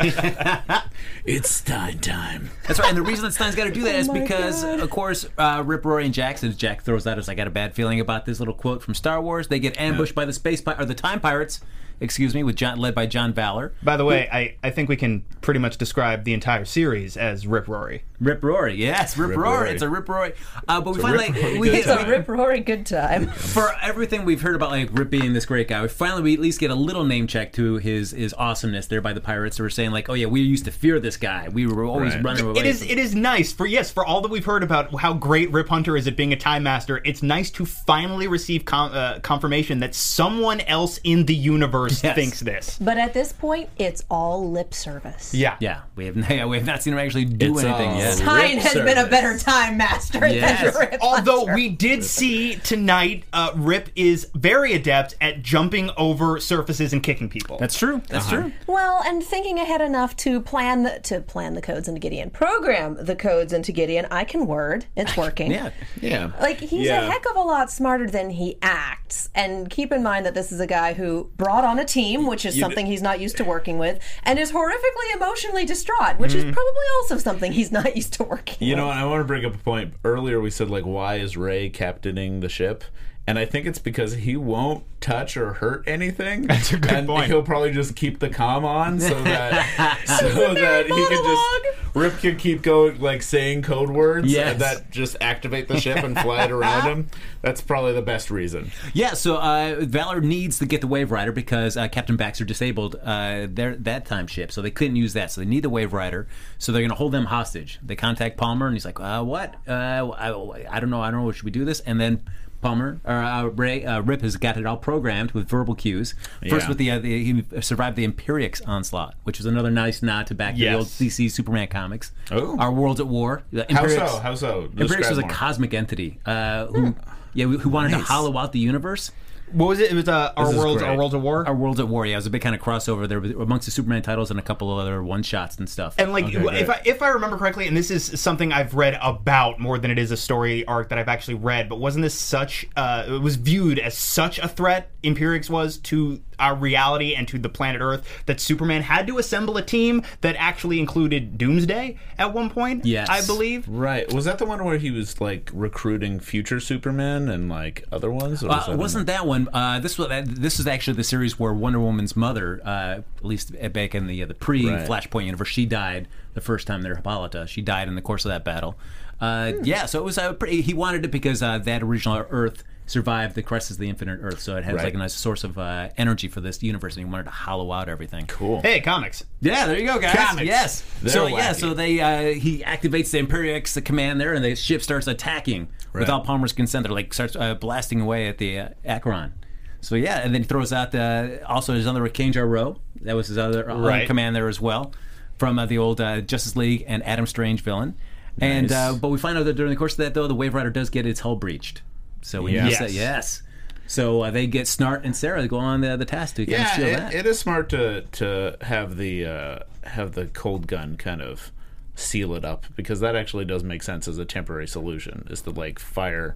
[1.27, 2.51] It's Stein time.
[2.67, 2.89] That's right.
[2.89, 4.81] And the reason that Stein's got to do that is Oh my because, God.
[4.81, 6.53] of course, uh, Rip, Rory, and Jackson.
[6.53, 9.21] Jack throws out as I got a bad feeling about this little quote from Star
[9.23, 9.49] Wars.
[9.49, 11.61] They get ambushed by the space pi- or the time pirates.
[12.01, 13.73] Excuse me, with John led by John Valor.
[13.83, 17.47] By the way, I, I think we can pretty much describe the entire series as
[17.47, 18.03] Rip Rory.
[18.21, 19.57] Rip Rory, yes, Rip, Rip Rory.
[19.59, 19.71] Rory.
[19.71, 20.33] It's a Rip Rory.
[20.69, 23.27] Uh, but we a find like we good it's get a rip roaring good time.
[23.35, 25.83] for everything we've heard about like Rip being this great guy.
[25.83, 29.01] We finally we at least get a little name check to his his awesomeness there
[29.01, 29.57] by the pirates.
[29.57, 31.49] Who were saying like, oh yeah, we used to fear this guy.
[31.49, 32.25] We were always Right.
[32.25, 32.61] running away.
[32.61, 35.51] It is it is nice for yes for all that we've heard about how great
[35.53, 37.01] Rip Hunter is at being a time master.
[37.05, 42.15] It's nice to finally receive com- uh, confirmation that someone else in the universe Yes.
[42.15, 42.79] thinks this.
[42.81, 45.35] But at this point, it's all lip service.
[45.35, 48.04] Yeah, Yeah, we have yeah, we have not seen him actually do It's anything all
[48.05, 48.19] yet.
[48.19, 50.75] Rip Stein has been a better time master Yes.
[50.75, 51.55] than Rip Although Hunter.
[51.55, 57.29] we did see tonight, uh, Rip is very adept at jumping over surfaces and kicking
[57.29, 57.59] people.
[57.59, 58.03] That's true.
[58.09, 58.53] That's true.
[58.67, 62.97] Well, and thinking ahead enough to plan the, to plan the codes into Gideon, program
[63.01, 64.07] the codes into Gideon.
[64.11, 64.87] I can word.
[64.97, 65.51] It's working.
[65.51, 65.71] Yeah.
[66.01, 66.31] Yeah.
[66.41, 67.03] Like he's Yeah.
[67.07, 69.29] a heck of a lot smarter than he acts.
[69.35, 72.45] And keep in mind that this is a guy who brought on a team, which
[72.45, 76.43] is something he's not used to working with, and is horrifically emotionally distraught, which is
[76.45, 79.55] probably also something he's not used to working You know, I want to bring up
[79.55, 79.95] a point.
[80.05, 82.85] Earlier, we said like, why is Ray captaining the ship?
[83.27, 86.43] And I think it's because he won't touch or hurt anything.
[86.47, 87.27] That's a good and point.
[87.27, 92.19] He'll probably just keep the comm on so that so that he can just Rip
[92.19, 94.59] can keep going like saying code words Yes.
[94.59, 97.09] that just activate the ship and fly it around him.
[97.41, 98.73] That's probably the best reason.
[98.95, 102.97] Yeah, so uh, Valor needs to get the Wave Rider because uh, Captain Baxter disabled
[103.03, 105.31] uh, their that time ship, so they couldn't use that.
[105.31, 106.27] So they need the Wave Rider.
[106.59, 107.79] So they're going to hold them hostage.
[107.81, 109.55] They contact Palmer, and he's like, uh, "What?
[109.69, 109.71] Uh,
[110.19, 111.01] I, I don't know.
[111.01, 111.31] I don't know.
[111.31, 112.25] Should we do this?" And then
[112.65, 116.15] Palmer or uh, Ray uh, Rip has got it all programmed with verbal cues.
[116.49, 116.69] First, Yeah.
[116.69, 120.35] with the, uh, the he survived the Imperiex onslaught, which is another nice nod to
[120.35, 122.11] back to the old DC Superman comics.
[122.31, 122.59] Oh.
[122.59, 123.43] Our world's at war.
[123.53, 124.19] The How so?
[124.19, 124.71] How so?
[124.75, 125.31] Was a more.
[125.31, 126.95] cosmic entity uh, who,
[127.35, 129.13] yeah, who wanted to hollow out the universe.
[129.53, 129.91] What was it?
[129.91, 131.47] It was uh, our This is world, our world's at war.
[131.47, 133.71] Our World's at War, yeah, it was a big kind of crossover there amongst the
[133.71, 135.95] Superman titles and a couple of other one shots and stuff.
[135.99, 136.69] And like, Okay, if.
[136.71, 139.99] I if I remember correctly, and this is something I've read about more than it
[139.99, 142.67] is a story arc that I've actually read, but wasn't this such?
[142.77, 144.91] Uh, it was viewed as such a threat.
[145.03, 149.57] Imperiex was to our reality and to the planet Earth that Superman had to assemble
[149.57, 152.85] a team that actually included Doomsday at one point.
[152.85, 153.09] Yes.
[153.09, 153.67] I believe.
[153.69, 154.13] Right.
[154.13, 158.43] Was that the one where he was like recruiting future Superman and like other ones?
[158.43, 159.49] Or was Uh, that wasn't that one?
[159.53, 163.53] Uh, this was this is actually the series where Wonder Woman's mother, uh, at least
[163.73, 164.89] back in the uh, the pre Right.
[164.89, 167.47] Flashpoint universe, she died the first time there, Hippolyta.
[167.47, 168.77] She died in the course of that battle.
[169.21, 170.61] Uh, Yeah, so it was uh, pretty.
[170.63, 174.41] He wanted it because uh, that original Earth survive the crisis of the infinite Earth.
[174.41, 174.85] So it has Right.
[174.85, 177.73] like a nice source of uh, energy for this universe, and he wanted to hollow
[177.73, 178.27] out everything.
[178.27, 178.61] Cool.
[178.61, 179.25] Hey, comics.
[179.41, 180.15] Yeah, there you go, guys.
[180.17, 180.47] Comics.
[180.47, 180.85] Yes.
[181.03, 184.83] They're so yeah, so they uh, he activates the Imperiex command there, and the ship
[184.83, 186.85] starts attacking without Palmer's consent.
[186.85, 189.33] They're like starts uh, blasting away at the uh, Acheron.
[189.81, 192.81] So yeah, and then he throws out the also his other Kanjar Ro.
[193.03, 194.07] That was his other uh, Right.
[194.07, 194.93] command there as well,
[195.39, 197.95] from uh, the old uh, Justice League and Adam Strange villain.
[198.41, 198.77] And Nice.
[198.95, 200.71] uh, but we find out that during the course of that though, the Wave Rider
[200.71, 201.83] does get its hull breached.
[202.25, 202.71] So we Yes.
[202.71, 202.79] yes.
[202.79, 203.43] Say, yes.
[203.87, 206.55] So uh, they get Snart and Sarah to go on the, the task to kind
[206.55, 207.15] of Yeah, steal that.
[207.15, 211.53] it, it is smart to to have the uh, have the cold gun kind of
[211.95, 215.27] seal it up because that actually does make sense as a temporary solution.
[215.31, 216.35] Is to like fire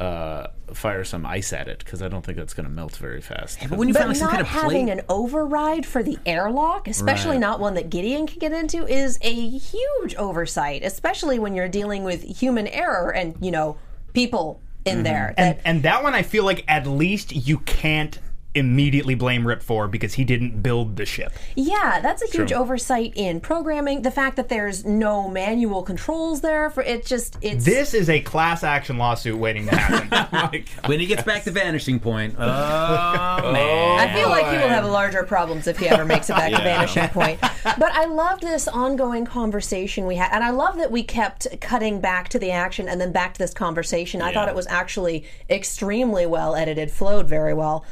[0.00, 3.20] uh, fire some ice at it because I don't think that's going to melt very
[3.20, 3.58] fast.
[3.68, 6.02] but when you But find like some not kind of having plate, an override for
[6.02, 7.40] the airlock, especially Right.
[7.40, 12.02] not one that Gideon can get into, is a huge oversight, especially when you're dealing
[12.02, 13.76] with human error and, you know,
[14.14, 15.02] people in mm-hmm.
[15.04, 15.34] there.
[15.36, 18.18] And That, and that one I feel like at least you can't
[18.54, 21.32] immediately blame Rip for because he didn't build the ship.
[21.54, 22.58] yeah, that's a huge True.
[22.58, 24.02] oversight in programming.
[24.02, 28.20] The fact that there's no manual controls there for it just it's This is a
[28.20, 30.10] class action lawsuit waiting to happen.
[30.32, 30.50] Oh
[30.86, 33.98] when he gets back to Vanishing Point, oh, oh man.
[34.00, 36.58] I feel like he will have larger problems if he ever makes it back to
[36.58, 37.40] Vanishing Point.
[37.40, 42.00] But I loved this ongoing conversation we had, and I love that we kept cutting
[42.00, 44.22] back to the action and then back to this conversation.
[44.22, 47.84] I thought it was actually extremely well edited, flowed very well.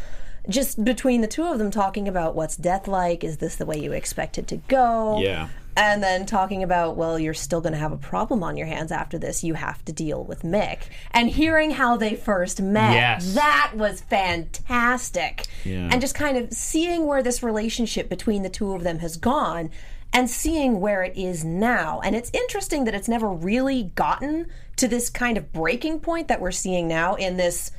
[0.49, 3.79] Just between the two of them talking about what's death like, is this the way
[3.79, 5.19] you expect it to go?
[5.21, 5.49] Yeah.
[5.77, 8.91] And then talking about, well, you're still going to have a problem on your hands
[8.91, 9.45] after this.
[9.45, 10.81] You have to deal with Mick.
[11.13, 13.35] And hearing how they first met, Yes.
[13.35, 15.47] that was fantastic.
[15.65, 15.89] Yeah.
[15.93, 19.71] And just kind of seeing where this relationship between the two of them has gone
[20.13, 22.01] and seeing where it is now.
[22.03, 24.47] And it's interesting that it's never really gotten
[24.77, 27.71] to this kind of breaking point that we're seeing now in this.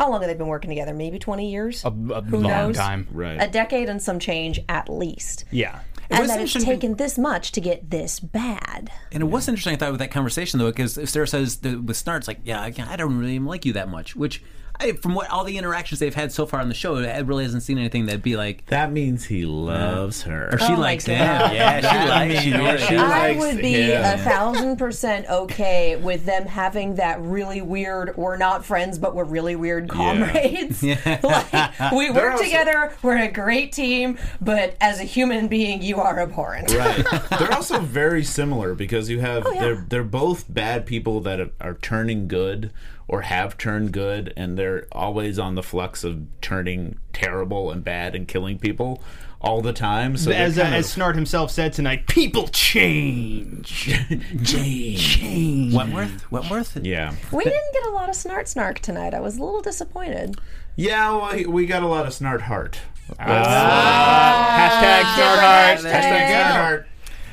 [0.00, 0.94] How long have they been working together?
[0.94, 1.84] Maybe 20 years?
[1.84, 2.76] a Who long knows?
[2.76, 3.06] time.
[3.12, 3.36] Right.
[3.38, 5.44] A decade and some change at least.
[5.50, 5.80] Yeah.
[6.08, 8.90] And was that it's taken this much to get this bad.
[9.12, 12.02] And it was interesting, I thought, with that conversation, though, because Sarah says that with
[12.02, 14.16] Snart, it's like, yeah, I, I don't really like you that much.
[14.16, 14.42] Which,
[14.80, 17.44] I, from what all the interactions they've had so far on the show, it really
[17.44, 20.48] hasn't seen anything that'd be like, That means he loves her.
[20.52, 21.18] or she Oh my likes him.
[21.18, 21.52] God.
[21.54, 24.04] Yeah, she That likes she, means- she I likes would be him.
[24.04, 29.24] a thousand percent okay with them having that really weird, we're not friends, but we're
[29.24, 30.82] really weird comrades.
[31.22, 35.96] like, we work also- together, we're a great team, but as a human being, you
[36.00, 36.72] are abhorrent.
[36.74, 37.04] Right.
[37.38, 39.60] they're also very similar because you have Oh, yeah.
[39.60, 42.72] they're they're both bad people that are, are turning good
[43.10, 48.14] or have turned good and they're always on the flux of turning terrible and bad
[48.14, 49.02] and killing people
[49.40, 50.16] all the time.
[50.16, 53.92] So as, uh, they're as Snart himself said tonight, people change.
[54.44, 55.18] change.
[55.18, 55.74] change.
[55.74, 56.30] Wentworth?
[56.30, 56.76] Wentworth?
[56.84, 57.12] yeah.
[57.32, 59.12] We didn't get a lot of snart snark tonight.
[59.12, 60.36] I was a little disappointed.
[60.76, 62.78] Yeah, well, we got a lot of snart heart.
[63.18, 65.78] Hashtag Snart Heart.
[65.80, 66.86] Hashtag snart heart.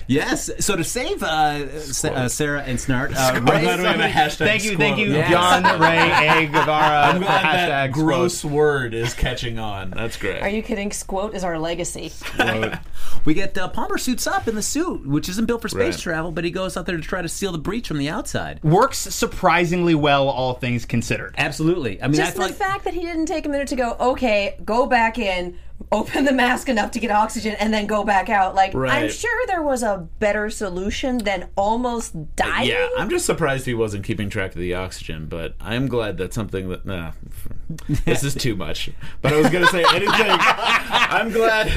[0.08, 0.50] Yes.
[0.60, 4.04] So to save uh, Sa- uh, Sarah and Snart, uh, I'm glad we have a
[4.08, 5.30] hashtag Thank you, thank you, squad.
[5.30, 7.08] John, Ray, A, Guevara.
[7.14, 8.04] I'm glad hashtag that squad.
[8.06, 9.92] gross word is catching on.
[9.92, 10.42] That's great.
[10.42, 10.92] Are you kidding?
[10.92, 12.12] Squote is our legacy.
[13.26, 16.00] we get uh, Palmer suits up in the suit, which isn't built for space Right.
[16.00, 18.64] travel, but he goes out there to try to seal the breach from the outside.
[18.64, 21.36] Works surprisingly well, all things considered.
[21.38, 22.02] Absolutely.
[22.02, 23.76] I mean, I Just feel the like fact that he didn't take a minute to
[23.76, 25.58] go, okay, go back in,
[25.92, 28.56] open the mask enough to get oxygen, and then go back out.
[28.56, 32.70] Like, I'm sure there was a better solution than almost uh, dying.
[32.70, 36.36] Yeah, I'm just surprised he wasn't keeping track of the oxygen, but I'm glad that's
[36.36, 36.86] something that.
[36.86, 37.12] Nah,
[38.06, 38.90] this is too much.
[39.22, 40.12] But I was gonna say anything.
[40.30, 41.72] I'm glad.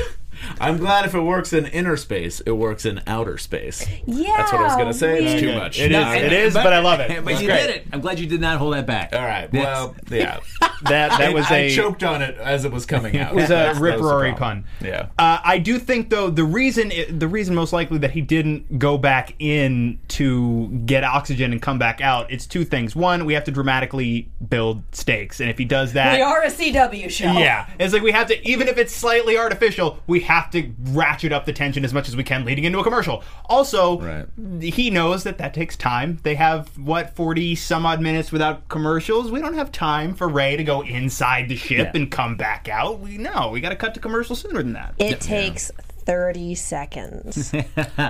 [0.61, 3.87] I'm glad if it works in inner space, it works in outer space.
[4.07, 5.25] Yeah, That's what I was gonna say.
[5.25, 5.79] It's too much.
[5.79, 7.25] It is, No, it is, but, I love it.
[7.25, 7.61] But you great.
[7.67, 7.87] did it.
[7.93, 9.15] I'm glad you did not hold that back.
[9.15, 9.51] All right.
[9.51, 10.41] That's- Well, yeah.
[10.85, 13.33] That that was I a choked on it as it was coming out.
[13.33, 14.65] It was a Rip was the Rory pun.
[14.81, 15.09] Yeah.
[15.19, 18.97] Uh, I do think though the reason the reason most likely that he didn't go
[18.97, 22.97] back in to get oxygen and come back out it's two things.
[22.97, 26.49] One, we have to dramatically build stakes, and if he does that, We are a
[26.51, 27.31] CW show.
[27.31, 31.33] yeah, it's like we have to even if it's slightly artificial, we have to ratchet
[31.33, 33.23] up the tension as much as we can leading into a commercial.
[33.47, 34.63] Also, Right.
[34.63, 36.19] he knows that that takes time.
[36.23, 39.33] They have what forty some odd minutes without commercials.
[39.33, 42.01] We don't have time for Ray to go inside the ship Yeah.
[42.01, 43.01] and come back out.
[43.01, 44.95] We know we got to cut to commercial sooner than that.
[44.99, 45.73] It takes
[46.11, 47.55] 30 seconds.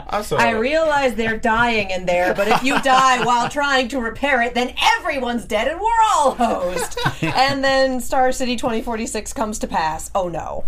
[0.09, 4.41] Also, I realize they're dying in there, but if you die while trying to repair
[4.43, 6.99] it, then everyone's dead and we're all hosed.
[7.23, 10.11] and then Star City 2046 comes to pass.
[10.15, 10.65] Oh no.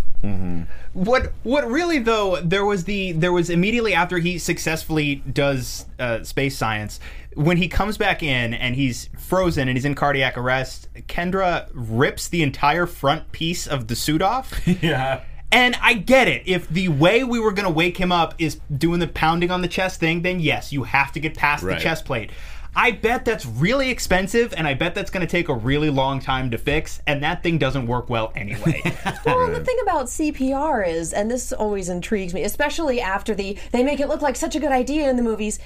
[0.93, 6.23] What what really though there was the there was immediately after he successfully does uh,
[6.23, 7.01] space science
[7.35, 12.29] when he comes back in and he's frozen and he's in cardiac arrest Kendra rips
[12.29, 15.25] the entire front piece of the suit off yeah.
[15.53, 18.59] And I get it if the way we were going to wake him up is
[18.77, 21.77] doing the pounding on the chest thing then yes you have to get past Right.
[21.79, 22.31] the chest plate
[22.75, 26.21] I bet that's really expensive and I bet that's going to take a really long
[26.21, 28.81] time to fix and that thing doesn't work well anyway
[29.27, 33.83] Well, the thing about CPR is, and this always intrigues me, especially after the they
[33.85, 35.59] make it look like such a good idea in the movies.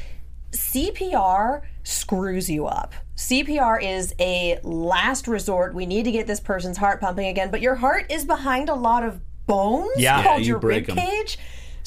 [0.53, 2.93] CPR screws you up.
[3.17, 5.75] CPR is a last resort.
[5.75, 8.75] We need to get this person's heart pumping again, but your heart is behind a
[8.75, 10.23] lot of bones Yeah.
[10.23, 11.05] called you your break rib 'em.
[11.05, 11.39] cage.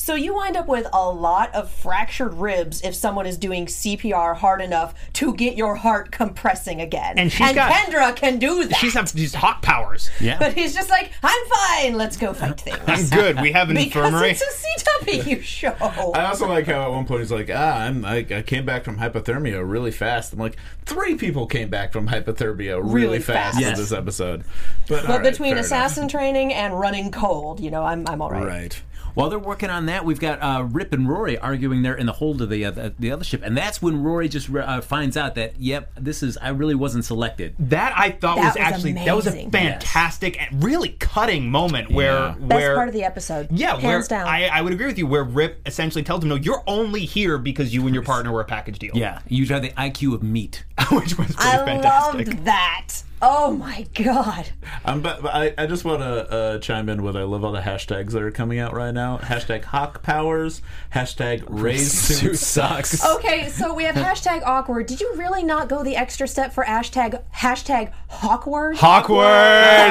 [0.01, 4.35] So you wind up with a lot of fractured ribs if someone is doing CPR
[4.37, 7.19] hard enough to get your heart compressing again.
[7.19, 8.77] And she's got- Kendra can do that.
[8.77, 10.39] she's have these hawk powers Yeah.
[10.39, 11.93] But he's just like, I'm fine.
[11.95, 12.79] Let's go fight things.
[12.87, 13.41] I'm good.
[13.41, 14.31] We have an because infirmary.
[14.31, 15.75] it's a CW show.
[15.79, 18.85] I also like how at one point he's like, ah, I'm, I, I came back
[18.85, 20.31] from hypothermia really fast.
[20.33, 23.57] I'm like, three people came back from hypothermia really, Really fast, fast.
[23.57, 23.77] in Yes.
[23.77, 24.43] this episode.
[24.87, 28.31] But, but right, between fair assassin training and running cold, you know, I'm I'm all
[28.31, 28.45] right.
[28.45, 28.81] Right.
[29.19, 32.13] While they're working on that, we've got uh, Rip and Rory arguing there in the
[32.13, 35.35] hold of the uh, the other ship, and that's when Rory just uh, finds out
[35.35, 37.53] that yep, this is I really wasn't selected.
[37.59, 39.51] That I thought That was, was actually that was a amazing.
[39.51, 42.35] fantastic and really cutting moment where Yeah.
[42.39, 43.49] Best where part of the episode.
[43.51, 44.25] yeah where hands down.
[44.25, 47.37] I, I would agree with you where Rip essentially tells him no you're only here
[47.37, 50.23] because you and your partner were a package deal Yeah, you have the IQ of
[50.23, 50.63] meat.
[50.91, 52.87] which was pretty I fantastic loved that.
[53.21, 54.49] Oh my god.
[54.85, 57.51] Um, but, but I, I just want to uh, chime in with I love all
[57.51, 59.17] the hashtags that are coming out right now.
[59.17, 60.61] Hashtag Hawk Powers.
[60.93, 63.03] Hashtag Raise Suit Sucks.
[63.19, 64.85] Okay, so we have hashtag awkward.
[64.85, 68.77] Did you really not go the extra step for hashtag hashtag hawkward?
[68.81, 69.17] awkward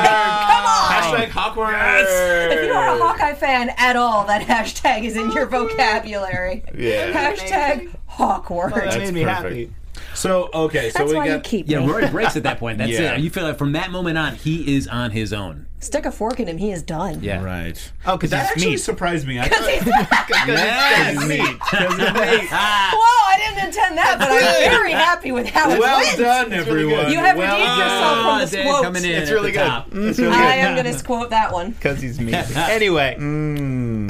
[0.03, 0.91] Come on.
[0.91, 2.07] Hashtag Hawkward.
[2.53, 6.65] If you are a Hawkeye fan at all, that hashtag is in your vocabulary.
[6.75, 7.13] Yeah.
[7.13, 8.73] Hashtag awkward.
[8.75, 9.43] that made me perfect.
[9.45, 9.71] happy
[10.15, 11.87] So okay, so That's we why you got keep Yeah, me.
[11.87, 12.79] Rory breaks at that point.
[12.79, 13.15] That's Yeah.
[13.15, 13.21] it.
[13.21, 15.67] You feel like from that moment on, he is on his own.
[15.81, 17.23] Stick a fork in him, he is done.
[17.23, 17.43] Yeah.
[17.43, 17.93] right.
[18.07, 19.39] oh because That that's actually me surprised me.
[19.39, 19.69] I thought,
[20.49, 21.25] yes.
[21.29, 26.19] me Whoa, I didn't intend that, but I'm very happy with how it well went.
[26.19, 27.13] done, everyone.
[27.13, 28.83] You have well redeemed yourself from this Dan quote.
[28.83, 29.87] coming in it's really the good top.
[29.93, 31.71] it's really I am going to quote that one.
[31.71, 33.15] because he's me anyway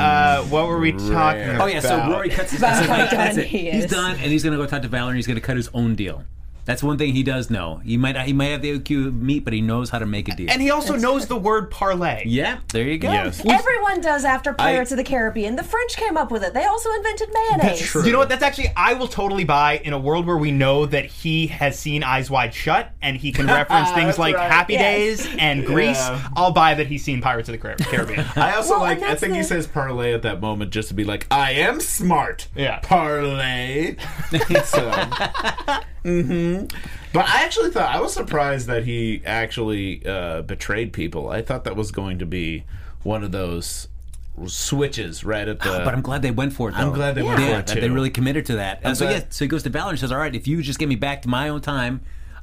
[0.01, 1.11] uh, what were we talking
[1.51, 2.61] about Oh yeah, so Rory cuts his.
[2.61, 3.47] About so how that's done it.
[3.47, 5.69] he He's done, and he's gonna go talk to Valerie, and he's gonna cut his
[5.75, 6.25] own deal.
[6.69, 7.77] That's one thing he does know.
[7.83, 10.29] He might he might have the IQ of meat, but he knows how to make
[10.29, 10.51] a deal.
[10.51, 13.11] and he also knows the word parlay yeah, there you go.
[13.11, 13.41] Yes.
[13.43, 15.57] Everyone does after Pirates of the Caribbean.
[15.57, 16.53] The French came up with it.
[16.53, 17.79] They also invented mayonnaise.
[17.79, 18.05] That's true.
[18.05, 18.29] You know what?
[18.29, 21.79] That's actually I will totally buy in a world where we know that he has
[21.79, 24.51] seen Eyes Wide Shut and he can reference things like right.
[24.51, 25.23] Happy Yes.
[25.25, 25.97] Days and Grease.
[25.97, 28.27] Yeah.5 buy that he's seen Pirates of the Caribbean.
[28.37, 28.99] I also Well, like.
[28.99, 31.81] I that's think he says parlay at that moment just to be like, I am
[31.81, 32.49] smart.
[32.55, 32.81] Yeah.
[32.81, 33.97] Parlay.
[34.65, 34.93] so,
[36.03, 36.65] hmm
[37.13, 41.29] But I actually thought I was surprised that he actually uh, betrayed people.
[41.29, 42.65] I thought that was going to be
[43.03, 43.89] one of those
[44.47, 45.83] switches right at the.
[45.85, 46.73] But I'm glad they went for it.
[46.73, 46.79] Though.
[46.79, 47.81] I'm glad they went yeah, for it, too.
[47.81, 48.81] they really committed to that.
[48.83, 50.63] And so glad- yeah, so he goes to Valor and says, "All right, if you
[50.63, 52.01] just get me back to my own time,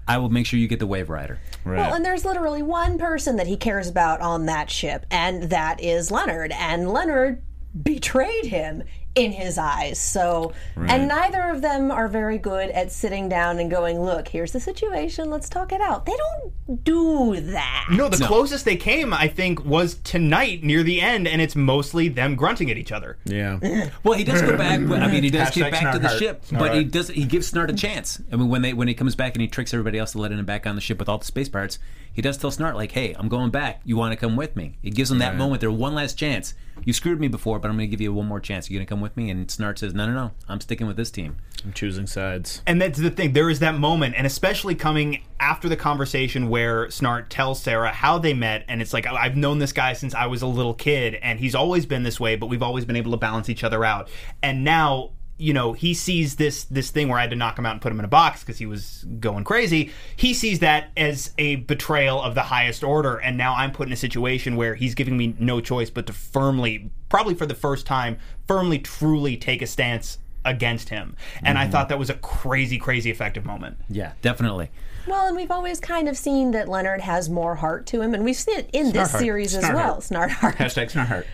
[0.08, 1.78] I will make sure you get the Wave Rider." right.
[1.78, 5.82] Well, and there's literally one person that he cares about on that ship, and that
[5.82, 6.51] is Leonard.
[6.51, 7.41] And Leonard
[7.82, 8.84] betrayed him
[9.16, 9.97] in his eyes.
[9.97, 14.51] So, and neither of them are very good at sitting down and going, "Look, here's
[14.51, 15.30] the situation.
[15.30, 17.88] Let's talk it out." They don't do that.
[17.91, 22.09] no, the closest they came, I think, was tonight near the end, and it's mostly
[22.09, 23.18] them grunting at each other.
[23.26, 23.59] yeah.
[24.03, 24.80] Well, he does go back.
[24.80, 26.20] I mean, he does Hashtag get back to the Snartheart.
[26.20, 27.07] ship, All but he does.
[27.07, 28.22] He gives Snart a chance.
[28.32, 30.32] I mean, when they when he comes back and he tricks everybody else to let
[30.32, 31.80] him back on the ship with all the space pirates,
[32.11, 33.82] he does tell Snart like, "Hey, I'm going back.
[33.86, 35.61] You want to come with me?" He gives him that moment.
[35.61, 36.53] There, one last chance.
[36.84, 38.70] You screwed me before, but I'm going to give you one more chance.
[38.70, 39.30] You're going to come with me?
[39.30, 40.32] And Snart says, "No, no, no.
[40.48, 42.62] I'm sticking with this team." I'm choosing sides.
[42.68, 43.34] And that's the thing.
[43.34, 48.20] There is that moment, and especially coming after the conversation where Snart tells Sarah how
[48.20, 51.16] they met, and it's like I've known this guy since I was a little kid,
[51.16, 53.84] and he's always been this way, but we've always been able to balance each other
[53.84, 54.10] out.
[54.44, 57.66] And now, you know, he sees this this thing where I had to knock him
[57.66, 59.92] out and put him in a box because he was going crazy.
[60.16, 63.94] He sees that as a betrayal of the highest order, and now I'm put in
[63.94, 67.86] a situation where he's giving me no choice but to firmly, probably for the first
[67.86, 68.18] time,
[68.48, 71.16] firmly, truly take a stance against him.
[71.42, 71.72] And I mm-hmm.
[71.72, 73.78] thought that was a crazy, crazy effective moment.
[73.90, 74.70] Yeah, definitely.
[75.08, 78.24] Well, and we've always kind of seen that Leonard has more heart to him, and
[78.24, 79.20] we've seen it in this Snartheart.
[79.20, 79.76] series as Snartheart.
[79.76, 79.98] well.
[79.98, 80.56] Snartheart.
[80.56, 81.26] Hashtag Snartheart.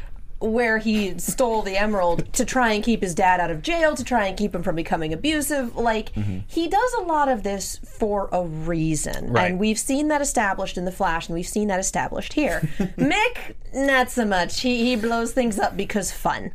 [0.42, 4.04] Where he stole the emerald to try and keep his dad out of jail, to
[4.04, 5.76] try and keep him from becoming abusive.
[5.76, 6.40] Like, mm-hmm.
[6.48, 9.32] he does a lot of this for a reason.
[9.32, 9.52] Right.
[9.52, 12.62] And we've seen that established in The Flash, and we've seen that established here.
[12.98, 14.62] Mick, not so much.
[14.62, 16.52] He, he blows things up because fun.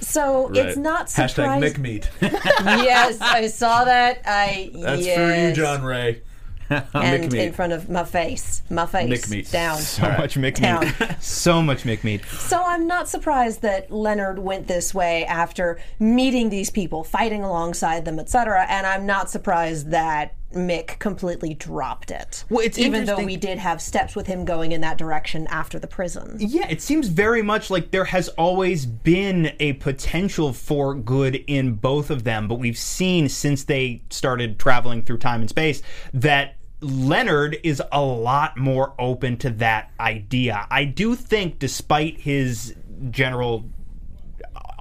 [0.00, 0.82] So it's Right.
[0.82, 1.60] not Hashtag.
[1.60, 2.10] Mick Meat.
[2.20, 4.20] yes, I saw that.
[4.24, 5.16] I That's yes.
[5.16, 6.22] for you, John Ray.
[6.94, 9.78] And in front of my face, my face down.
[9.84, 10.84] So much Mick Town.
[10.84, 11.16] meat.
[11.20, 12.24] so much Mick meat.
[12.24, 18.04] So I'm not surprised that Leonard went this way after meeting these people, fighting alongside
[18.04, 18.66] them, etc.
[18.68, 22.44] And I'm not surprised that Mick completely dropped it.
[22.48, 25.78] Well, it's even though we did have steps with him going in that direction after
[25.78, 26.36] the prison.
[26.38, 31.74] Yeah, it seems very much like there has always been a potential for good in
[31.74, 35.82] both of them, but we've seen since they started traveling through time and space
[36.12, 40.66] that Leonard is a lot more open to that idea.
[40.70, 42.74] I do think, despite his
[43.10, 43.64] general.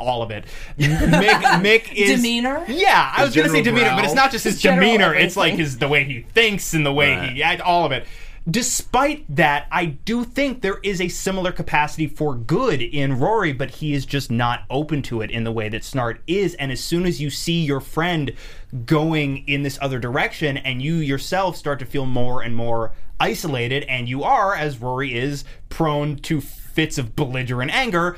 [0.04, 0.46] All of it.
[0.78, 2.66] Mick, Mick is Demeanor?
[2.68, 4.86] Yeah, I was going to say general demeanor, but it's not just his His general
[4.86, 5.16] demeanor.
[5.16, 5.66] It's like everything.
[5.66, 8.06] his the way he thinks and the way he yeah, all of it.
[8.50, 13.70] Despite that, I do think there is a similar capacity for good in Rory, but
[13.70, 16.54] he is just not open to it in the way that Snart is.
[16.56, 18.34] And as soon as you see your friend
[18.86, 23.84] going in this other direction, and you yourself start to feel more and more isolated,
[23.84, 28.18] and you are, as Rory is, prone to fits of belligerent anger.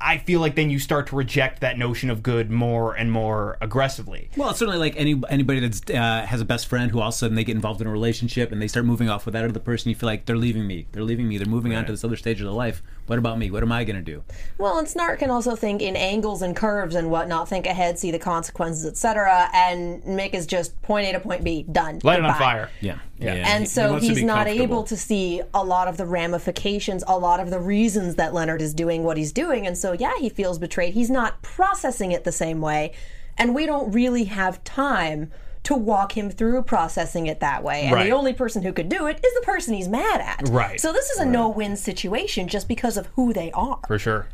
[0.00, 3.58] I feel like then you start to reject that notion of good more and more
[3.60, 4.30] aggressively.
[4.36, 7.14] Well, it's certainly like any anybody that uh, has a best friend who all of
[7.14, 9.44] a sudden they get involved in a relationship and they start moving off with that
[9.44, 9.90] other person.
[9.90, 10.86] You feel like they're leaving me.
[10.92, 11.36] They're leaving me.
[11.36, 12.82] They're moving on to this other stage of their life.
[13.10, 13.50] What about me?
[13.50, 14.22] What am I going to do?
[14.56, 18.12] Well, and Snart can also think in angles and curves and whatnot, think ahead, see
[18.12, 19.48] the consequences, etc.
[19.52, 21.98] And Mick is just point A to point B, done.
[22.04, 22.70] Light it on fire.
[22.80, 23.32] Yeah, Yeah.
[23.32, 27.18] and so wants to he's not able to see a lot of the ramifications, a
[27.18, 29.66] lot of the reasons that Leonard is doing what he's doing.
[29.66, 30.94] And so, yeah, he feels betrayed.
[30.94, 32.92] He's not processing it the same way.
[33.36, 35.32] And we don't really have time
[35.64, 37.82] to walk him through processing it that way.
[37.82, 38.04] And Right.
[38.04, 40.48] the only person who could do it is the person he's mad at.
[40.48, 40.80] Right.
[40.80, 43.78] So this is a no win situation just because of who they are.
[43.86, 44.26] For sure.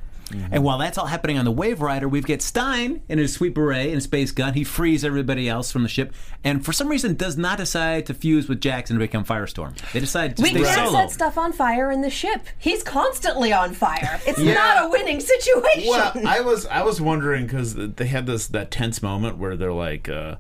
[0.51, 3.55] And while that's all happening on the Wave Rider, we've got Stein in his sweet
[3.55, 4.55] beret and space gun.
[4.55, 6.13] He frees everybody else from the ship,
[6.43, 9.77] and for some reason does not decide to fuse with Jackson to become Firestorm.
[9.93, 10.99] They decide to We stay can't solo.
[10.99, 12.41] set stuff on fire in the ship.
[12.59, 14.19] He's constantly on fire.
[14.27, 15.89] It's not a winning situation.
[15.91, 19.73] Well, I was I was wondering because they had this that tense moment where they're
[19.73, 20.37] like, uh,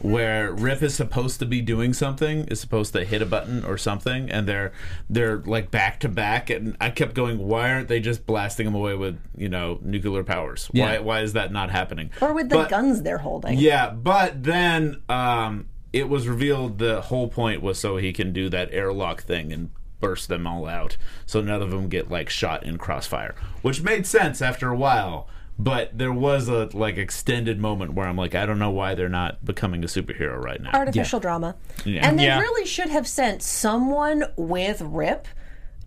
[0.00, 3.76] where Rip is supposed to be doing something, is supposed to hit a button or
[3.78, 4.72] something, and they're
[5.08, 8.74] they're like back to back, and I kept going, why aren't they just blasting them
[8.74, 10.68] away with you know nuclear powers?
[10.72, 10.98] Why Yeah.
[11.00, 12.10] why is that not happening?
[12.20, 13.58] or with the But- guns they're holding.
[13.58, 18.48] Yeah, but then um, it was revealed the whole point was so he can do
[18.48, 19.70] that airlock thing and
[20.00, 20.96] burst them all out,
[21.26, 25.28] so none of them get like shot in crossfire, which made sense after a while.
[25.62, 29.08] But there was a like extended moment where I'm like, I don't know why they're
[29.10, 30.70] not becoming a superhero right now.
[30.72, 31.54] artificial drama.
[31.84, 32.06] Yeah.
[32.08, 32.40] And they Yeah.
[32.40, 35.28] really should have sent someone with Rip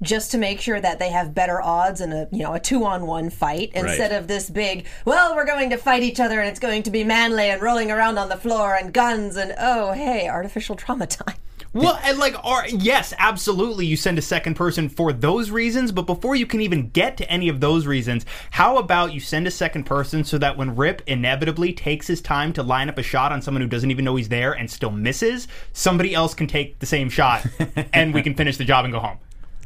[0.01, 2.84] just to make sure that they have better odds in a you know a two
[2.86, 6.49] on one fight instead of this big well we're going to fight each other and
[6.49, 9.93] it's going to be manly and rolling around on the floor and guns and oh
[9.93, 11.36] hey artificial trauma time
[11.74, 16.03] Well, and like, are, yes, absolutely, you send a second person for those reasons, but
[16.03, 19.51] before you can even get to any of those reasons, how about you send a
[19.51, 23.32] second person so that when Rip inevitably takes his time to line up a shot
[23.32, 26.78] on someone who doesn't even know he's there and still misses, somebody else can take
[26.78, 27.45] the same shot
[27.93, 29.17] and we can finish the job and go home.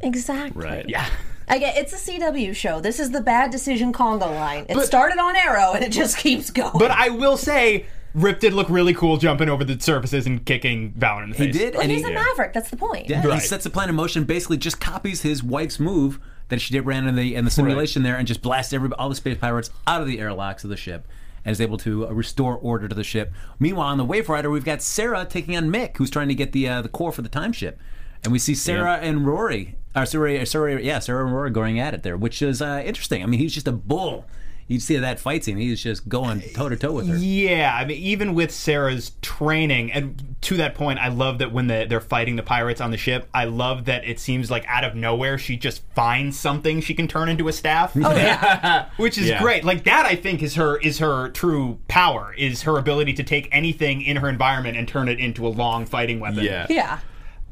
[0.02, 0.88] exactly Right.
[0.88, 1.06] Yeah.
[1.50, 2.80] I get it's a CW show.
[2.80, 4.66] This is the bad decision conga line.
[4.68, 6.78] It started on Arrow and it just keeps going.
[6.78, 10.92] But I will say, Rip did look really cool jumping over the surfaces and kicking
[10.92, 11.46] Valor in the face.
[11.46, 11.60] He face.
[11.62, 12.52] did, well, and he's he, a maverick.
[12.52, 13.08] That's the point.
[13.08, 13.34] yeah, Right.
[13.34, 14.24] he sets the plan in motion.
[14.24, 18.02] Basically, just copies his wife's move that she did ran in the in the simulation
[18.02, 20.76] there, and just blasts every all the space pirates out of the airlocks of the
[20.76, 21.06] ship.
[21.44, 23.32] And is able to uh, restore order to the ship.
[23.58, 26.52] Meanwhile, on the Wave Rider, we've got Sarah taking on Mick, who's trying to get
[26.52, 27.78] the uh, the core for the time ship.
[28.24, 31.94] And we see Sarah and Rory, or Sarah, Sarah, yeah, Sarah and Rory going at
[31.94, 33.22] it there, which is uh, interesting.
[33.22, 34.24] I mean, he's just a bull.
[34.68, 37.16] You see that fight scene; he's just going toe to toe with her.
[37.16, 41.68] Yeah, I mean, even with Sarah's training, and to that point, I love that when
[41.68, 44.84] the, they're fighting the pirates on the ship, I love that it seems like out
[44.84, 47.92] of nowhere she just finds something she can turn into a staff.
[47.96, 48.90] Oh yeah.
[48.98, 49.40] which is Yeah.
[49.40, 49.64] great.
[49.64, 53.48] Like that, I think is her is her true power is her ability to take
[53.50, 56.44] anything in her environment and turn it into a long fighting weapon.
[56.44, 56.66] Yeah.
[56.68, 56.98] yeah.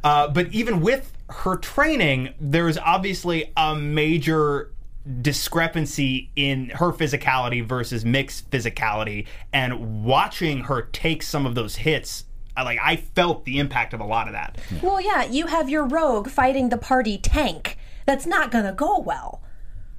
[0.04, 4.70] Uh, but even with her training, there's obviously a major
[5.22, 12.24] discrepancy in her physicality versus Mick's physicality, and watching her take some of those hits.
[12.56, 14.58] I, like I felt the impact of a lot of that.
[14.82, 17.78] Well, yeah, you have your rogue fighting the party tank.
[18.06, 19.42] That's not going to go well.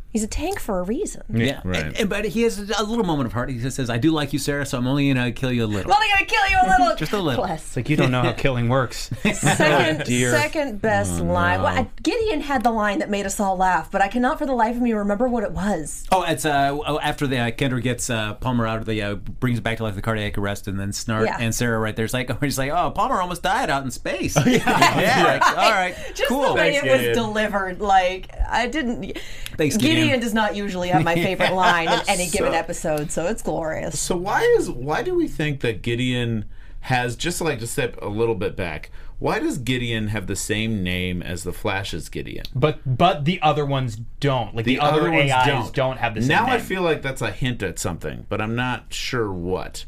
[0.10, 1.22] He's a tank for a reason.
[1.34, 1.84] Yeah, Right.
[1.84, 3.50] And- and- but he has a little moment of heart.
[3.50, 5.92] He says, "I do like you, Sarah, so I'm only gonna kill you a little."
[5.92, 6.96] I'm only gonna kill you a little.
[6.98, 7.44] Just a little.
[7.46, 7.64] Bless.
[7.68, 9.10] It's like you don't know how killing works.
[9.34, 10.32] Second, dear.
[10.32, 11.62] second best line.
[11.62, 14.46] Well, I- Gideon had the line that made us all laugh, but I cannot for
[14.46, 16.06] the life of me remember what it was.
[16.12, 19.16] Oh, it's uh oh, after the uh, Kendra gets uh, Palmer out of the uh,
[19.16, 21.38] brings it back to life the cardiac arrest, and then Snart Yeah.
[21.40, 24.36] and Sarah right there's like oh he's like oh Palmer almost died out in space.
[24.46, 25.24] yeah, yeah.
[25.24, 26.48] Like, all right, Just cool.
[26.48, 27.16] the way Thanks, it was Gideon.
[27.16, 29.18] delivered, like I didn't.
[29.58, 29.98] Thanks, Gideon.
[29.98, 30.20] Gideon.
[30.20, 34.00] does not usually have my favorite line in any given episode, so it's glorious.
[34.00, 36.46] So why is why do we think that Gideon
[36.82, 38.92] has just like to step a little bit back?
[39.20, 42.46] Why does Gideon have the same name as the Flash's Gideon?
[42.54, 44.56] But but the other ones don't.
[44.56, 45.98] Like the, other, ones AIs don't.
[45.98, 46.46] have the same name.
[46.46, 49.86] Now I feel like that's a hint at something, but I'm not sure what.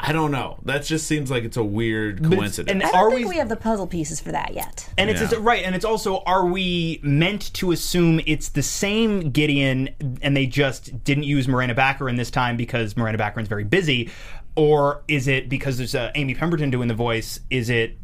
[0.00, 0.58] I don't know.
[0.64, 2.70] That just seems like it's a weird coincidence.
[2.70, 3.36] and I don't Are think we- we...
[3.38, 4.88] have the puzzle pieces for that yet.
[4.98, 5.28] And it's, Yeah.
[5.28, 9.90] it's right, and it's also are we meant to assume it's the same Gideon,
[10.20, 14.10] and they just didn't use Morena Baccarin this time because Morena Baccarin's very busy,
[14.56, 17.40] or is it because there's uh, Amy Pemberton doing the voice?
[17.50, 17.96] Is it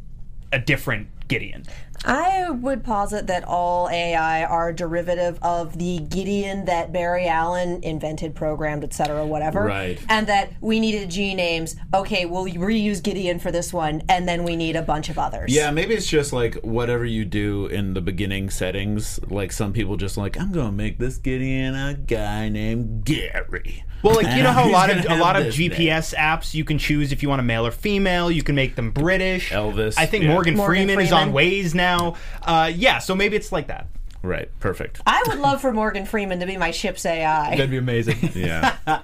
[0.52, 1.64] a different Gideon?
[2.04, 8.34] I would posit that all AI are derivative of the Gideon that Barry Allen invented,
[8.34, 9.64] programmed, etc., whatever.
[9.64, 10.00] Right.
[10.08, 11.76] And that we needed G names.
[11.94, 15.54] Okay, we'll reuse Gideon for this one, and then we need a bunch of others.
[15.54, 19.20] yeah, maybe it's just like whatever you do in the beginning settings.
[19.28, 23.84] Like some people just like, I'm gonna make this Gideon a guy named Gary.
[24.02, 25.70] Well, like you know how a lot of a lot of this name.
[25.70, 28.30] GPS apps you can choose if you want a male or female.
[28.30, 29.50] You can make them British.
[29.50, 30.32] Elvis, I think yeah.
[30.32, 31.50] Morgan, Morgan Freeman, is on Freeman.
[31.50, 32.14] Waze now.
[32.42, 33.88] Uh, yeah, so maybe it's like that.
[34.22, 35.00] Right, perfect.
[35.06, 37.50] I would love for Morgan Freeman to be my ship's AI.
[37.50, 38.18] That'd be amazing.
[38.34, 38.76] Yeah.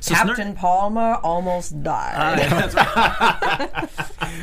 [0.00, 2.38] So Captain Palmer almost died.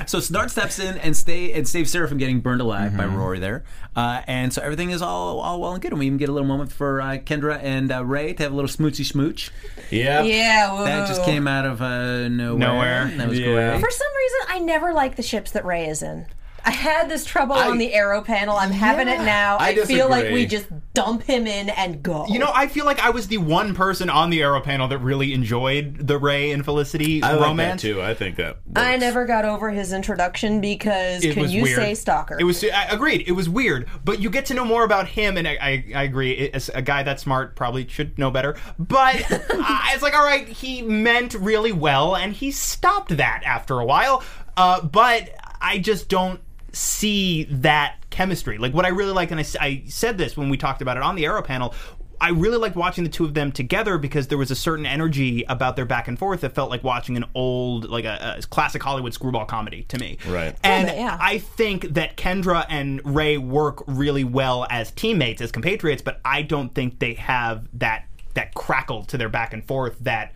[0.05, 3.15] So Snart steps in and stay and saves Sarah from getting burned alive by Mm-hmm.
[3.15, 3.63] Rory there,
[3.95, 5.91] uh, and so everything is all all well and good.
[5.91, 8.51] And we even get a little moment for uh, Kendra and uh, Ray to have
[8.51, 9.49] a little smoochy smooch.
[9.89, 10.21] yeah.
[10.23, 10.83] yeah, woo.
[10.85, 12.57] That just came out of uh, nowhere.
[12.59, 13.11] Nowhere.
[13.17, 13.53] That was Yeah.
[13.71, 13.81] great.
[13.81, 16.25] For some reason, I never like the ships that Ray is in.
[16.67, 18.57] I had this trouble I- on the arrow panel.
[18.57, 19.55] I'm having it now.
[19.57, 22.25] I I, feel like we just dump him in and go.
[22.27, 24.97] You know, I feel like I was the one person on the Arrow panel that
[24.97, 27.81] really enjoyed the Ray and Felicity I like romance.
[27.83, 28.01] that too.
[28.01, 28.57] I think that.
[28.75, 31.77] I never got over his introduction because It can you weird.
[31.77, 32.37] say stalker?
[32.39, 32.61] It was.
[32.63, 33.23] I agreed.
[33.27, 36.03] It was weird, but you get to know more about him, and I, I, I
[36.03, 36.31] agree.
[36.31, 38.57] It- As a guy that smart probably should know better.
[38.77, 43.85] But it's like, all right, he meant really well, and he stopped that after a
[43.85, 44.21] while.
[44.57, 45.29] Uh, but
[45.61, 46.39] I just don't
[46.73, 48.57] see that chemistry.
[48.57, 51.15] Like what I really like, and I said this when we talked about it on
[51.15, 51.73] the Arrow panel.
[52.19, 55.43] I really liked watching the two of them together because there was a certain energy
[55.47, 58.81] about their back and forth that felt like watching an old, like a, a classic
[58.81, 60.17] Hollywood screwball comedy to me.
[60.27, 60.55] Right.
[60.63, 61.15] And bit, yeah.
[61.21, 66.41] I think that Kendra and Ray work really well as teammates, as compatriots, but I
[66.41, 70.33] don't think they have that that crackle to their back and forth that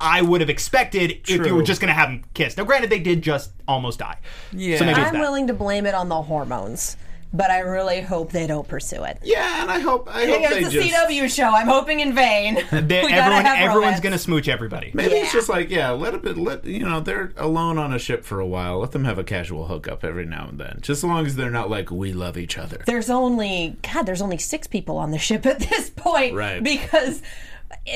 [0.00, 2.56] I would have expected if you were just going to have them kiss.
[2.56, 4.18] Now, granted, they did just almost die.
[4.52, 4.78] Yeah.
[4.78, 5.20] So maybe I'm that.
[5.20, 6.98] willing to blame it on the hormones,
[7.32, 9.18] but I really hope they don't pursue it.
[9.22, 10.94] Yeah, and I hope I hope they It's a just.
[10.94, 11.44] CW show.
[11.48, 12.56] I'm hoping in vain.
[12.70, 14.90] They- everyone, everyone's going to smooch everybody.
[14.94, 17.98] Maybe it's just like yeah, let it be, let you know they're alone on a
[17.98, 18.78] ship for a while.
[18.78, 21.50] Let them have a casual hookup every now and then, just as long as they're
[21.50, 22.82] not like we love each other.
[22.86, 24.04] There's only God.
[24.04, 26.62] There's only six people on the ship at this point, Right.
[26.62, 27.24] Because it,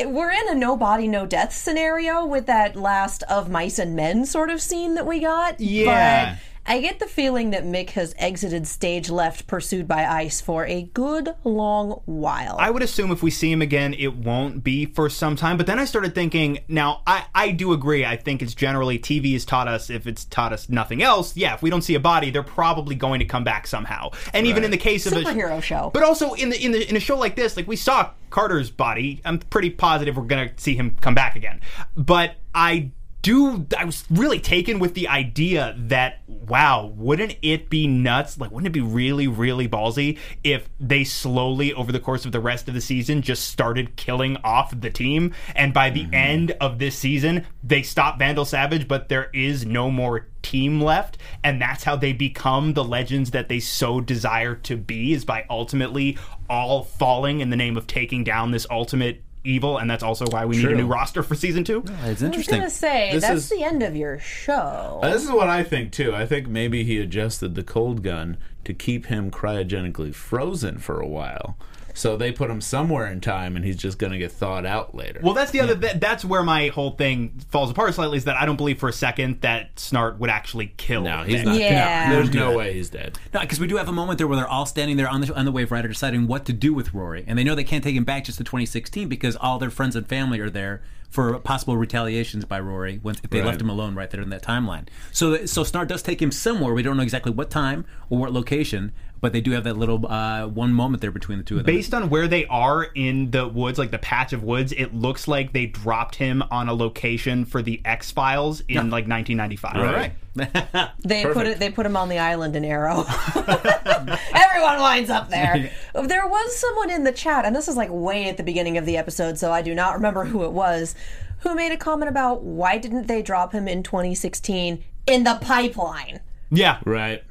[0.07, 4.25] we're in a no body, no death scenario with that last of mice and men
[4.25, 5.61] sort of scene that we got.
[5.61, 6.37] Yeah.
[6.37, 10.65] But I get the feeling that Mick has exited stage left, pursued by ice for
[10.67, 12.55] a good long while.
[12.61, 15.57] I would assume if we see him again, it won't be for some time.
[15.57, 18.05] But then I started thinking, now, I, I do agree.
[18.05, 21.55] I think it's generally TV has taught us, if it's taught us nothing else, yeah,
[21.55, 24.11] if we don't see a body, they're probably going to come back somehow.
[24.33, 25.91] And even in the case of a Superhero show.
[25.93, 28.71] But also in the in the in a show like this, like we saw Carter's
[28.71, 31.63] body, I'm pretty positive we're gonna see him come back again.
[31.97, 32.93] But I
[33.23, 38.39] do I was really taken with the idea that wow, wouldn't it be nuts?
[38.39, 42.41] Like wouldn't it be really, really ballsy if they slowly over the course of the
[42.41, 46.15] rest of the season just started killing off the team and by the mm-hmm.
[46.15, 51.19] end of this season they stop Vandal Savage, but there is no more team left
[51.45, 55.45] and that's how they become the legends that they so desire to be is by
[55.51, 56.17] ultimately
[56.49, 60.45] all falling in the name of taking down this ultimate evil and that's also why
[60.45, 61.85] we need a new roster for season 2.
[62.05, 62.61] It's interesting.
[62.61, 65.01] I was gonna say This that's is- the end of your show.
[65.03, 66.15] Uh, this is what I think too.
[66.15, 71.07] I think maybe he adjusted the cold gun to keep him cryogenically frozen for a
[71.09, 71.57] while.
[71.95, 74.95] So they put him somewhere in time, and he's just going to get thawed out
[74.95, 75.21] later.
[75.23, 75.75] Well, that's the other.
[75.75, 78.17] That, that's where my whole thing falls apart slightly.
[78.19, 81.03] Is that I don't believe for a second that Snart would actually kill.
[81.03, 81.45] no, he's Vic.
[81.47, 81.57] not.
[81.57, 82.09] Yeah.
[82.11, 83.19] No, there's no way he's dead.
[83.35, 85.35] No, because we do have a moment there where they're all standing there on the
[85.35, 87.85] on the wave rider deciding what to do with Rory, and they know they can't
[87.85, 91.37] take him back just to 2016 because all their friends and family are there for
[91.41, 93.49] possible retaliations by Rory once if they Right.
[93.49, 94.87] left him alone right there in that timeline.
[95.11, 96.73] So so Snart does take him somewhere.
[96.73, 100.07] We don't know exactly what time or what location, but they do have that little
[100.07, 101.75] uh, one moment there between the two of them.
[101.75, 105.29] Based on where they are in the woods, like the patch of woods, it looks
[105.29, 109.77] like they dropped him on a location for the X Files in like 1995.
[109.77, 110.13] All right.
[111.01, 111.59] They put it.
[111.59, 113.05] They put him on the island in Arrow.
[113.37, 115.71] Everyone winds up there.
[115.93, 118.87] There was someone in the chat, and this is like way at the beginning of
[118.87, 120.95] the episode, so I do not remember who it was,
[121.41, 126.21] who made a comment about why didn't they drop him in 2016 in the pipeline.
[126.51, 126.79] Yeah.
[126.85, 127.25] Right.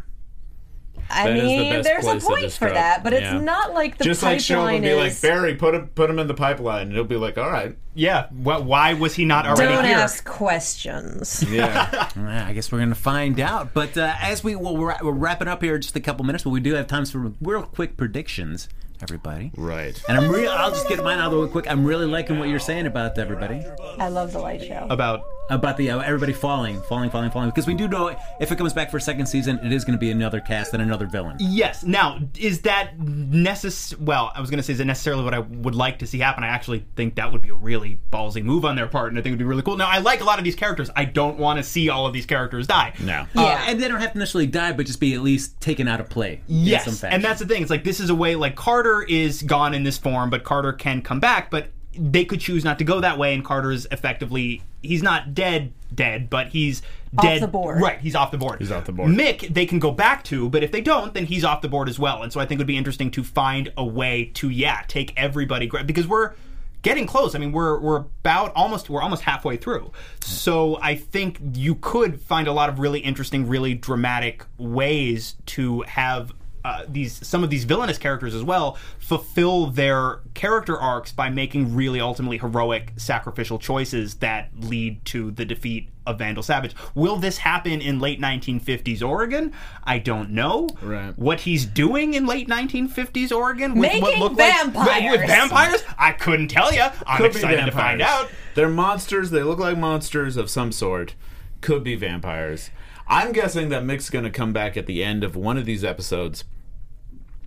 [1.12, 3.36] I That is the mean, best there's a point for that, but Yeah.
[3.36, 5.22] it's not like the just like Sheldon pipeline be like.
[5.22, 8.28] Barry, put him put him in the pipeline, and he'll be like, all right, Yeah.
[8.28, 9.98] Wh- why was he not already don't here?
[9.98, 11.44] ask questions.
[11.50, 12.10] yeah.
[12.16, 13.74] Yeah, I guess we're going to find out.
[13.74, 16.44] But uh, as we well, we're, we're wrapping up here in just a couple minutes,
[16.44, 18.70] but we do have times for real quick predictions.
[19.02, 19.98] Everybody, right.
[20.10, 20.52] and I'm real.
[20.52, 21.72] I'll just get mine out of the way quick.
[21.72, 23.64] I'm really liking what you're saying about everybody.
[23.98, 24.88] I love the light show.
[24.90, 27.50] About about the uh, everybody falling, falling, falling, falling.
[27.50, 29.94] Because we do know if it comes back for a second season, it is going
[29.98, 31.38] to be another cast and another villain.
[31.40, 31.84] Yes.
[31.84, 33.98] Now, is that necess?
[34.00, 36.20] Well, I was going to say, is it necessarily what I would like to see
[36.20, 36.44] happen?
[36.44, 39.22] I actually think that would be a really ballsy move on their part, and I
[39.22, 39.78] think it would be really cool.
[39.78, 40.90] Now, I like a lot of these characters.
[40.96, 42.94] I don't want to see all of these characters die.
[43.00, 43.22] No.
[43.36, 43.66] Uh, Yeah.
[43.68, 46.10] and they don't have to necessarily die, but just be at least taken out of
[46.10, 46.42] play.
[46.48, 47.62] in some Yes, and that's the thing.
[47.62, 48.36] It's like this is a way.
[48.36, 51.50] Like Carter is gone in this form, but Carter can come back.
[51.50, 55.34] But they could choose not to go that way, and Carter is effectively he's not
[55.34, 56.82] dead, dead, but he's
[57.18, 57.42] Off dead.
[57.42, 57.82] the board.
[57.82, 58.60] Right, he's off the board.
[58.60, 59.12] He's off the board.
[59.12, 61.90] Mick, they can go back to, but if they don't, then he's off the board
[61.90, 62.22] as well.
[62.24, 65.14] And so I think it would be interesting to find a way to yeah take
[65.18, 66.34] everybody because we're
[66.82, 67.36] getting close.
[67.36, 69.92] I mean, we're we're about almost we're almost halfway through.
[70.22, 75.82] So I think you could find a lot of really interesting, really dramatic ways to
[75.82, 76.32] have.
[76.64, 81.74] Uh, these some of these villainous characters as well fulfill their character arcs by making
[81.76, 86.76] really ultimately heroic sacrificial choices that lead to the defeat of Vandal Savage.
[86.96, 89.54] Will this happen in late 1950s Oregon?
[89.84, 90.68] I don't know.
[90.82, 91.18] Right.
[91.18, 95.12] What he's doing in late 1950s Oregon with what Making looked like vampires.
[95.12, 95.84] with vampires?
[95.98, 96.84] I couldn't tell you.
[97.06, 98.30] I'm Could excited to find out.
[98.56, 99.30] They're monsters.
[99.30, 101.14] They look like monsters of some sort.
[101.62, 102.72] Could be vampires.
[103.12, 105.84] I'm guessing that Mick's going to come back at the end of one of these
[105.84, 106.44] episodes,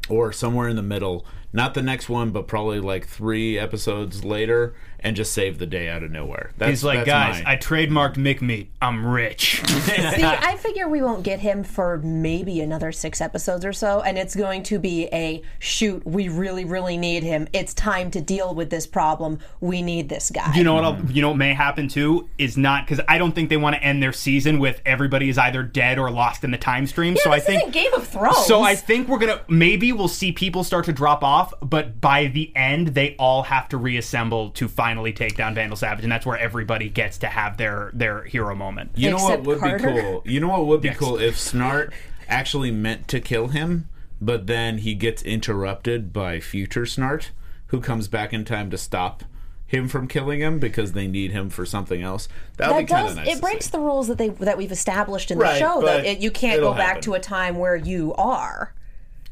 [0.09, 1.25] or somewhere in the middle.
[1.53, 5.89] Not the next one, but probably like three episodes later, and just save the day
[5.89, 6.53] out of nowhere.
[6.59, 8.71] That's, He's like, that's guys, my- I trademarked Mick Meat.
[8.81, 9.63] I'm rich.
[9.67, 14.19] See, I figure we won't get him for maybe another six episodes or so, and
[14.19, 16.07] it's going to be a shoot.
[16.07, 17.49] We really, really need him.
[17.53, 19.39] It's time to deal with this problem.
[19.61, 20.55] We need this guy.
[20.55, 20.85] You know what?
[20.85, 23.77] I'll, you know what may happen too is not because I don't think they want
[23.77, 27.15] to end their season with everybody is either dead or lost in the time stream.
[27.15, 28.47] yeah, so this I think isn't Game of Thrones.
[28.47, 32.27] So I think we're gonna maybe we'll see people start to drop off, but by
[32.27, 36.27] the end they all have to reassemble to finally take down Vandal Savage, and that's
[36.27, 38.91] where everybody gets to have their their hero moment.
[38.95, 39.79] You know what would Carter.
[39.79, 40.23] be cool?
[40.27, 40.99] You know what would be Yes.
[40.99, 41.93] cool if Snart
[42.29, 43.89] actually meant to kill him,
[44.21, 47.31] but then he gets interrupted by future Snart,
[47.69, 49.25] who comes back in time to stop
[49.67, 52.29] him from killing him because they need him for something else.
[52.59, 53.37] That would that be does nice.
[53.37, 53.71] it breaks see.
[53.73, 56.75] the rules that they that we've established in the show that it, you can't go
[56.75, 57.03] back happen.
[57.05, 58.75] to a time where you are.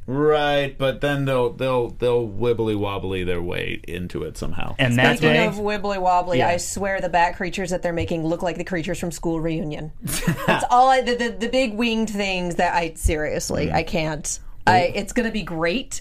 [0.06, 4.74] Right, but then they'll they'll they'll wibbly wobbly their way into it somehow.
[4.78, 6.48] And that Speaking day, of wibbly wobbly, Yeah.
[6.48, 9.92] I swear the bat creatures that they're making look like the creatures from School Reunion.
[10.46, 10.88] That's all.
[10.88, 13.74] I, the, the the big winged things that I seriously Mm.
[13.74, 14.40] I can't.
[14.66, 16.00] I it's gonna be great.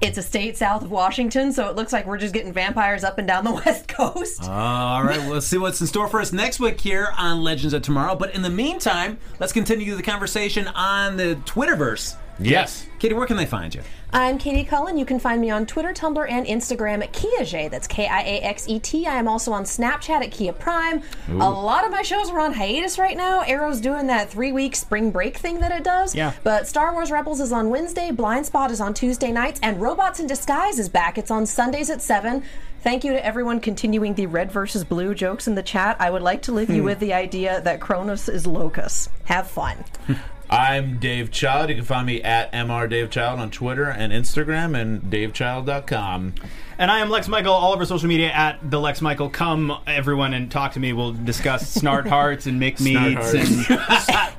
[0.00, 3.18] It's a state south of Washington, so it looks like we're just getting vampires up
[3.18, 4.44] and down the west coast.
[4.48, 7.82] All right, we'll see what's in store for us next week here on Legends of
[7.82, 8.14] Tomorrow.
[8.14, 12.14] But in the meantime, let's continue the conversation on the Twitterverse.
[12.38, 12.86] Yes.
[12.98, 13.82] Katie, where can they find you?
[14.12, 14.96] I'm Katie Cullen.
[14.96, 17.70] You can find me on Twitter, Tumblr, and Instagram at Kiaxet.
[17.70, 19.06] That's K I A X E T.
[19.06, 21.02] I am also on Snapchat at Kia Prime.
[21.28, 23.42] A lot of my shows are on hiatus right now.
[23.42, 26.14] Arrow's doing that three week spring break thing that it does.
[26.14, 26.32] Yeah.
[26.42, 30.26] But Star Wars Rebels is on Wednesday, Blindspot is on Tuesday nights, and Robots in
[30.26, 31.18] Disguise is back.
[31.18, 32.42] It's on Sundays at 7.
[32.80, 35.96] Thank you to everyone continuing the red versus blue jokes in the chat.
[36.00, 36.86] I would like to leave you hmm.
[36.86, 39.08] with the idea that Chronos is Locus.
[39.24, 39.84] Have fun.
[40.50, 41.68] I'm Dave Child.
[41.68, 42.88] You can find me at Mr.
[42.88, 46.34] Dave Child on Twitter and Instagram and davechild.com.
[46.78, 49.28] And I am Lex Michael, all over social media at the Lex Michael.
[49.28, 50.92] Come, everyone, and talk to me.
[50.92, 53.66] We'll discuss snart hearts and make meats and,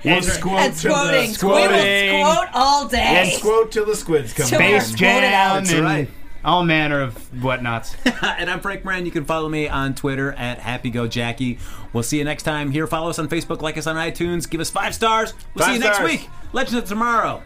[0.04, 2.14] We'll and squote And till the quoting.
[2.14, 2.98] We will quote all day.
[3.00, 4.72] and squote till the squids come Till back.
[4.72, 5.64] we're Space quoted out.
[5.66, 6.10] Jam That's right.
[6.44, 7.96] All manner of whatnots.
[8.40, 9.06] and I'm Frank Moran.
[9.06, 11.60] You can follow me on Twitter at HappyGoJackie.
[11.92, 12.88] We'll see you next time here.
[12.88, 15.34] Follow us on Facebook, like us on iTunes, give us five stars.
[15.54, 16.30] We'll see Five you next week.
[16.54, 17.44] Legends of Tomorrow.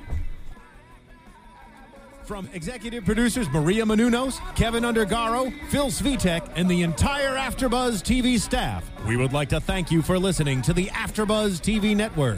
[2.25, 8.89] From executive producers Maria Menounos, Keven Undergaro, Phil Svitek, and the entire AfterBuzz TV staff,
[9.05, 12.37] we would like to thank you for listening to the AfterBuzz TV network.